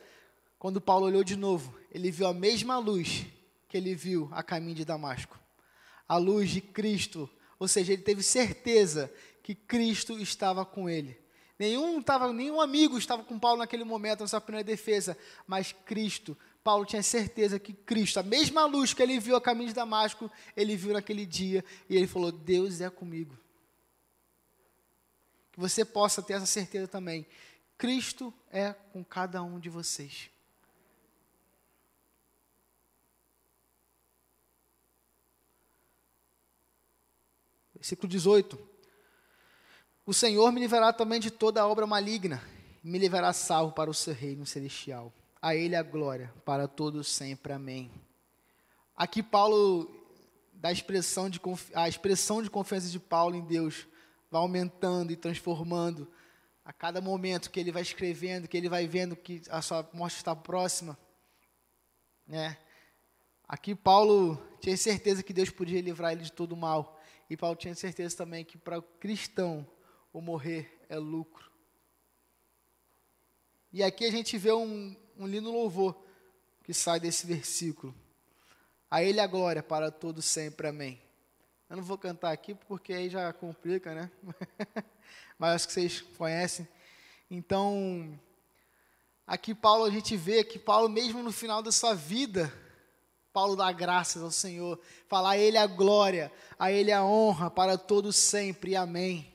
[0.59, 3.27] quando Paulo olhou de novo, ele viu a mesma luz
[3.69, 5.39] que ele viu a caminho de Damasco.
[6.07, 7.29] A luz de Cristo,
[7.59, 11.22] ou seja, ele teve certeza que Cristo estava com ele.
[11.63, 16.37] Nenhum, tava, nenhum amigo estava com Paulo naquele momento, na sua primeira defesa, mas Cristo,
[16.65, 20.29] Paulo tinha certeza que Cristo, a mesma luz que ele viu a caminho de Damasco,
[20.57, 23.39] ele viu naquele dia, e ele falou: Deus é comigo.
[25.53, 27.25] Que você possa ter essa certeza também.
[27.79, 30.31] Cristo é com cada um de vocês.
[37.77, 38.72] Versículo 18.
[40.05, 42.43] O Senhor me livrará também de toda obra maligna,
[42.83, 45.13] e me levará salvo para o seu reino celestial.
[45.41, 47.53] A Ele a glória, para todos sempre.
[47.53, 47.89] Amém.
[48.97, 49.89] Aqui Paulo,
[50.55, 51.41] da expressão de,
[51.73, 53.87] a expressão de confiança de Paulo em Deus,
[54.29, 56.11] vai aumentando e transformando
[56.65, 60.17] a cada momento que ele vai escrevendo, que ele vai vendo que a sua morte
[60.17, 60.99] está próxima.
[62.27, 62.57] Né?
[63.47, 67.01] Aqui Paulo tinha certeza que Deus podia livrar ele de todo mal.
[67.31, 69.67] E Paulo tinha certeza também que para o cristão
[70.13, 71.51] o morrer é lucro.
[73.73, 75.97] E aqui a gente vê um, um lindo louvor
[76.63, 77.95] que sai desse versículo.
[78.91, 80.69] A Ele a glória para todos sempre.
[80.69, 81.01] Amém.
[81.71, 84.11] Eu não vou cantar aqui porque aí já complica, né?
[85.39, 86.69] Mas acho que vocês conhecem.
[87.31, 88.21] Então,
[89.27, 92.53] aqui Paulo a gente vê que Paulo mesmo no final da sua vida,
[93.33, 97.79] Paulo dá graças ao Senhor, fala a Ele a glória, a Ele a honra para
[97.79, 99.32] todos sempre, amém.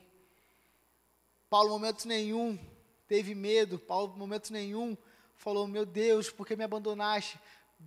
[1.48, 2.58] Paulo, momento nenhum,
[3.06, 4.96] teve medo, Paulo, momento nenhum,
[5.36, 7.40] falou: Meu Deus, por que me abandonaste?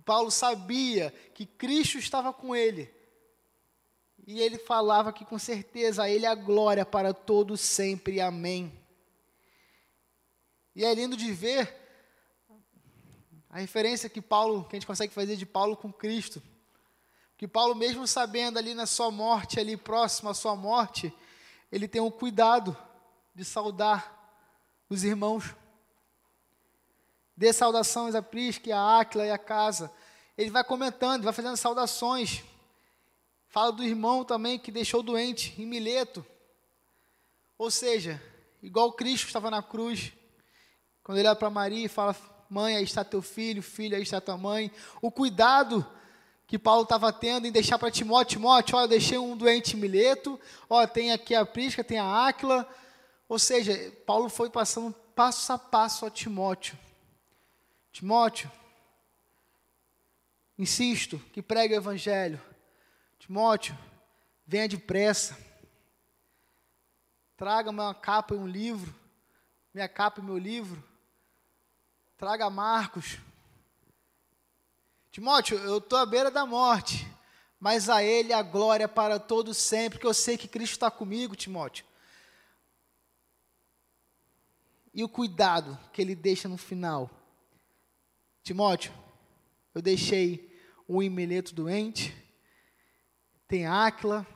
[0.04, 2.92] Paulo sabia que Cristo estava com ele.
[4.26, 8.20] E ele falava que com certeza a ele a glória para todos sempre.
[8.20, 8.72] Amém.
[10.74, 11.80] E é lindo de ver
[13.50, 16.42] a referência que Paulo, que a gente consegue fazer de Paulo com Cristo.
[17.36, 21.12] Que Paulo, mesmo sabendo ali na sua morte, ali próximo à sua morte,
[21.70, 22.76] ele tem o cuidado
[23.34, 24.18] de saudar
[24.88, 25.54] os irmãos.
[27.36, 29.92] Dê saudações a Prisca, a Áquila e a casa.
[30.36, 32.42] Ele vai comentando, vai fazendo saudações.
[33.48, 36.24] Fala do irmão também que deixou doente, em Mileto.
[37.58, 38.20] Ou seja,
[38.62, 40.12] igual Cristo estava na cruz,
[41.02, 42.16] quando ele olha para Maria e fala:
[42.48, 44.70] Mãe, aí está teu filho, filho, aí está tua mãe.
[45.00, 45.86] O cuidado
[46.46, 50.38] que Paulo estava tendo em deixar para Timóteo: Timóteo, olha, deixei um doente em Mileto,
[50.68, 52.68] olha, tem aqui a Prisca, tem a Áquila.
[53.32, 56.78] Ou seja, Paulo foi passando passo a passo a Timóteo.
[57.90, 58.52] Timóteo,
[60.58, 62.38] insisto que pregue o Evangelho.
[63.18, 63.74] Timóteo,
[64.46, 65.34] venha depressa.
[67.34, 68.94] Traga uma capa e um livro,
[69.72, 70.84] minha capa e meu livro.
[72.18, 73.16] Traga Marcos.
[75.10, 77.10] Timóteo, eu estou à beira da morte,
[77.58, 81.34] mas a Ele a glória para todos sempre, porque eu sei que Cristo está comigo,
[81.34, 81.90] Timóteo.
[84.92, 87.10] E o cuidado que Ele deixa no final
[88.42, 88.92] Timóteo,
[89.72, 90.52] eu deixei
[90.88, 92.12] um Emeleto doente,
[93.46, 94.26] tem Áquila.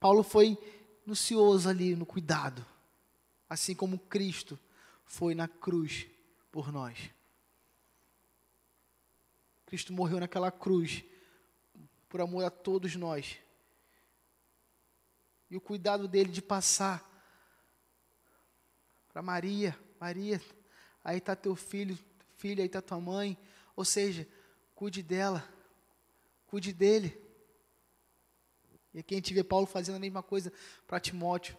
[0.00, 0.58] Paulo foi
[1.06, 2.66] nucioso ali no cuidado,
[3.48, 4.58] assim como Cristo
[5.04, 6.06] foi na cruz
[6.50, 7.10] por nós.
[9.64, 11.04] Cristo morreu naquela cruz
[12.08, 13.38] por amor a todos nós.
[15.48, 17.07] E o cuidado dele de passar
[19.12, 20.40] para Maria, Maria,
[21.02, 21.98] aí está teu filho,
[22.36, 23.36] filha, aí está tua mãe.
[23.74, 24.26] Ou seja,
[24.74, 25.46] cuide dela,
[26.46, 27.18] cuide dele.
[28.92, 30.52] E aqui a gente vê Paulo fazendo a mesma coisa
[30.86, 31.56] para Timóteo.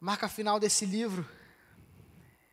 [0.00, 1.28] A marca final desse livro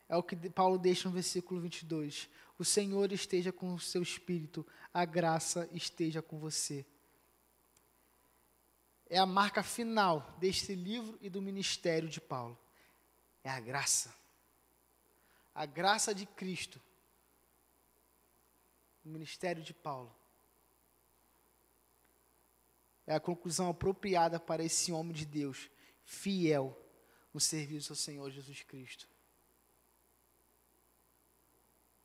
[0.08, 2.30] é o que Paulo deixa no versículo 22.
[2.58, 6.86] O Senhor esteja com o seu espírito, a graça esteja com você
[9.14, 12.58] é a marca final deste livro e do ministério de Paulo.
[13.44, 14.12] É a graça.
[15.54, 16.82] A graça de Cristo.
[19.06, 20.12] O ministério de Paulo.
[23.06, 25.70] É a conclusão apropriada para esse homem de Deus,
[26.04, 26.76] fiel
[27.32, 29.08] no serviço ao Senhor Jesus Cristo.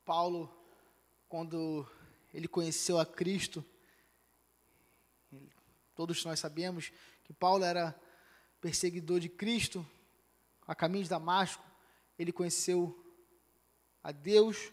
[0.05, 0.47] Paulo,
[1.27, 1.89] quando
[2.31, 3.65] ele conheceu a Cristo,
[5.99, 6.93] Todos nós sabemos
[7.25, 7.93] que Paulo era
[8.61, 9.85] perseguidor de Cristo,
[10.65, 11.61] a caminho de Damasco,
[12.17, 12.97] ele conheceu
[14.01, 14.71] a Deus,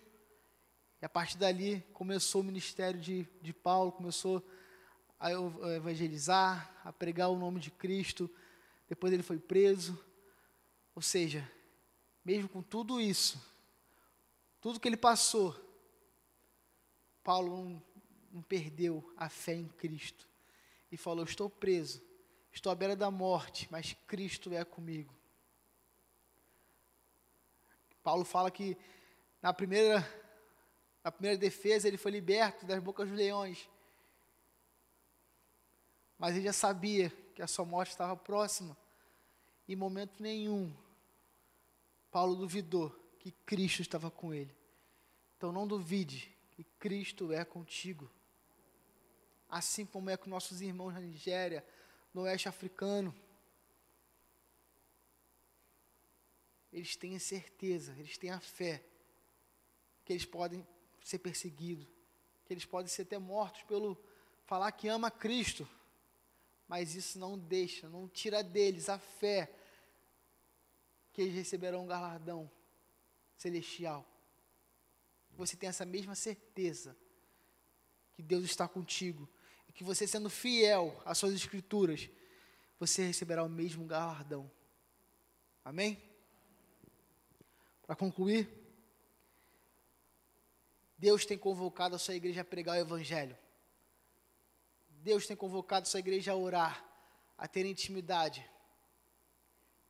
[1.02, 4.40] e a partir dali começou o ministério de, de Paulo, começou
[5.18, 5.32] a
[5.74, 8.30] evangelizar, a pregar o nome de Cristo,
[8.88, 9.98] depois ele foi preso,
[10.94, 11.50] ou seja,
[12.24, 13.44] mesmo com tudo isso,
[14.60, 15.56] tudo que ele passou,
[17.24, 17.82] Paulo não,
[18.30, 20.35] não perdeu a fé em Cristo
[20.96, 22.02] e falou: Estou preso,
[22.50, 25.14] estou à beira da morte, mas Cristo é comigo.
[28.02, 28.78] Paulo fala que
[29.42, 30.00] na primeira,
[31.04, 33.68] na primeira defesa ele foi liberto das bocas dos leões,
[36.18, 38.74] mas ele já sabia que a sua morte estava próxima,
[39.68, 40.74] em momento nenhum
[42.10, 42.88] Paulo duvidou
[43.18, 44.56] que Cristo estava com ele.
[45.36, 48.10] Então não duvide que Cristo é contigo
[49.48, 51.64] assim como é com nossos irmãos na Nigéria,
[52.12, 53.14] no oeste africano.
[56.72, 58.82] Eles têm a certeza, eles têm a fé
[60.04, 60.66] que eles podem
[61.02, 61.86] ser perseguidos,
[62.44, 63.96] que eles podem ser até mortos pelo
[64.44, 65.68] falar que ama Cristo,
[66.68, 69.50] mas isso não deixa, não tira deles a fé
[71.12, 72.50] que eles receberão um galardão
[73.36, 74.06] celestial.
[75.36, 76.96] Você tem essa mesma certeza
[78.14, 79.28] que Deus está contigo
[79.76, 82.08] que você sendo fiel às suas escrituras,
[82.80, 84.50] você receberá o mesmo galardão.
[85.62, 86.02] Amém?
[87.86, 88.48] Para concluir,
[90.96, 93.36] Deus tem convocado a sua igreja a pregar o Evangelho.
[94.88, 96.82] Deus tem convocado a sua igreja a orar,
[97.36, 98.48] a ter intimidade.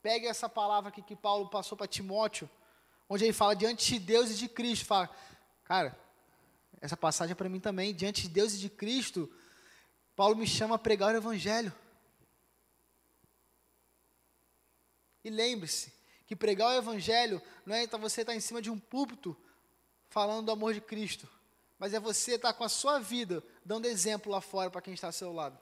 [0.03, 2.51] Pegue essa palavra aqui que Paulo passou para Timóteo,
[3.09, 4.85] onde ele fala diante de Deus e de Cristo.
[4.85, 5.09] Fala,
[5.63, 5.97] cara,
[6.81, 7.95] essa passagem é para mim também.
[7.95, 9.33] Diante de Deus e de Cristo,
[10.17, 11.73] Paulo me chama a pregar o Evangelho.
[15.23, 15.93] E lembre-se
[16.25, 19.37] Que pregar o evangelho não é então você estar tá em cima de um púlpito
[20.09, 21.29] falando do amor de Cristo,
[21.79, 24.95] mas é você estar tá com a sua vida dando exemplo lá fora para quem
[24.95, 25.59] está ao seu lado.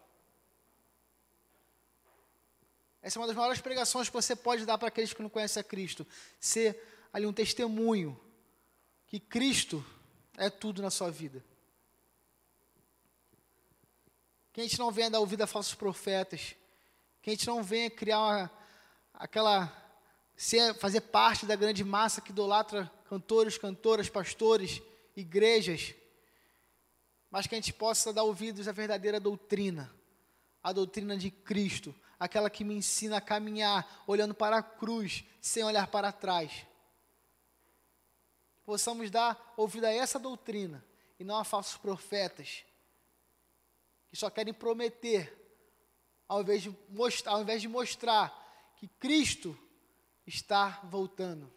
[3.03, 5.61] Essa é uma das maiores pregações que você pode dar para aqueles que não conhecem
[5.61, 6.07] a Cristo.
[6.41, 6.83] Ser
[7.13, 8.19] ali um testemunho
[9.07, 9.85] que Cristo
[10.37, 11.45] é tudo na sua vida.
[14.55, 16.55] Que a gente não venha dar ouvido a falsos profetas.
[17.21, 18.51] Que a gente não venha criar uma,
[19.13, 19.81] aquela.
[20.37, 24.81] Ser, fazer parte da grande massa que idolatra cantores, cantoras, pastores,
[25.17, 25.93] igrejas.
[27.33, 29.93] Mas que a gente possa dar ouvidos à verdadeira doutrina,
[30.63, 35.65] a doutrina de Cristo, aquela que me ensina a caminhar olhando para a cruz, sem
[35.65, 36.65] olhar para trás.
[38.65, 40.85] Possamos dar ouvido a essa doutrina
[41.19, 42.65] e não a falsos profetas
[44.15, 45.37] que só querem prometer,
[46.29, 49.59] ao invés de mostrar, ao invés de mostrar que Cristo
[50.25, 51.53] está voltando.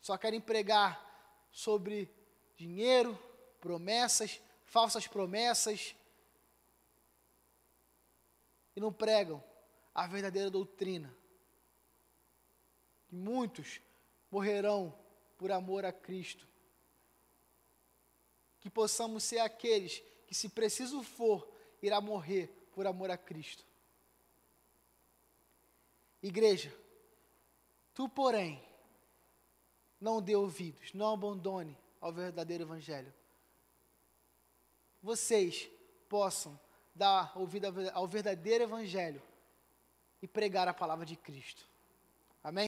[0.00, 2.08] Só querem pregar sobre
[2.54, 3.18] dinheiro,
[3.60, 5.96] promessas, falsas promessas,
[8.76, 9.42] e não pregam
[9.92, 11.12] a verdadeira doutrina.
[13.10, 13.80] E muitos
[14.30, 14.96] morrerão
[15.36, 16.46] por amor a Cristo.
[18.66, 21.48] Que possamos ser aqueles que, se preciso for,
[21.80, 23.64] irá morrer por amor a Cristo.
[26.20, 26.74] Igreja,
[27.94, 28.60] tu, porém,
[30.00, 33.14] não dê ouvidos, não abandone ao verdadeiro Evangelho.
[35.00, 35.70] Vocês
[36.08, 36.58] possam
[36.92, 39.22] dar ouvido ao verdadeiro Evangelho
[40.20, 41.64] e pregar a palavra de Cristo.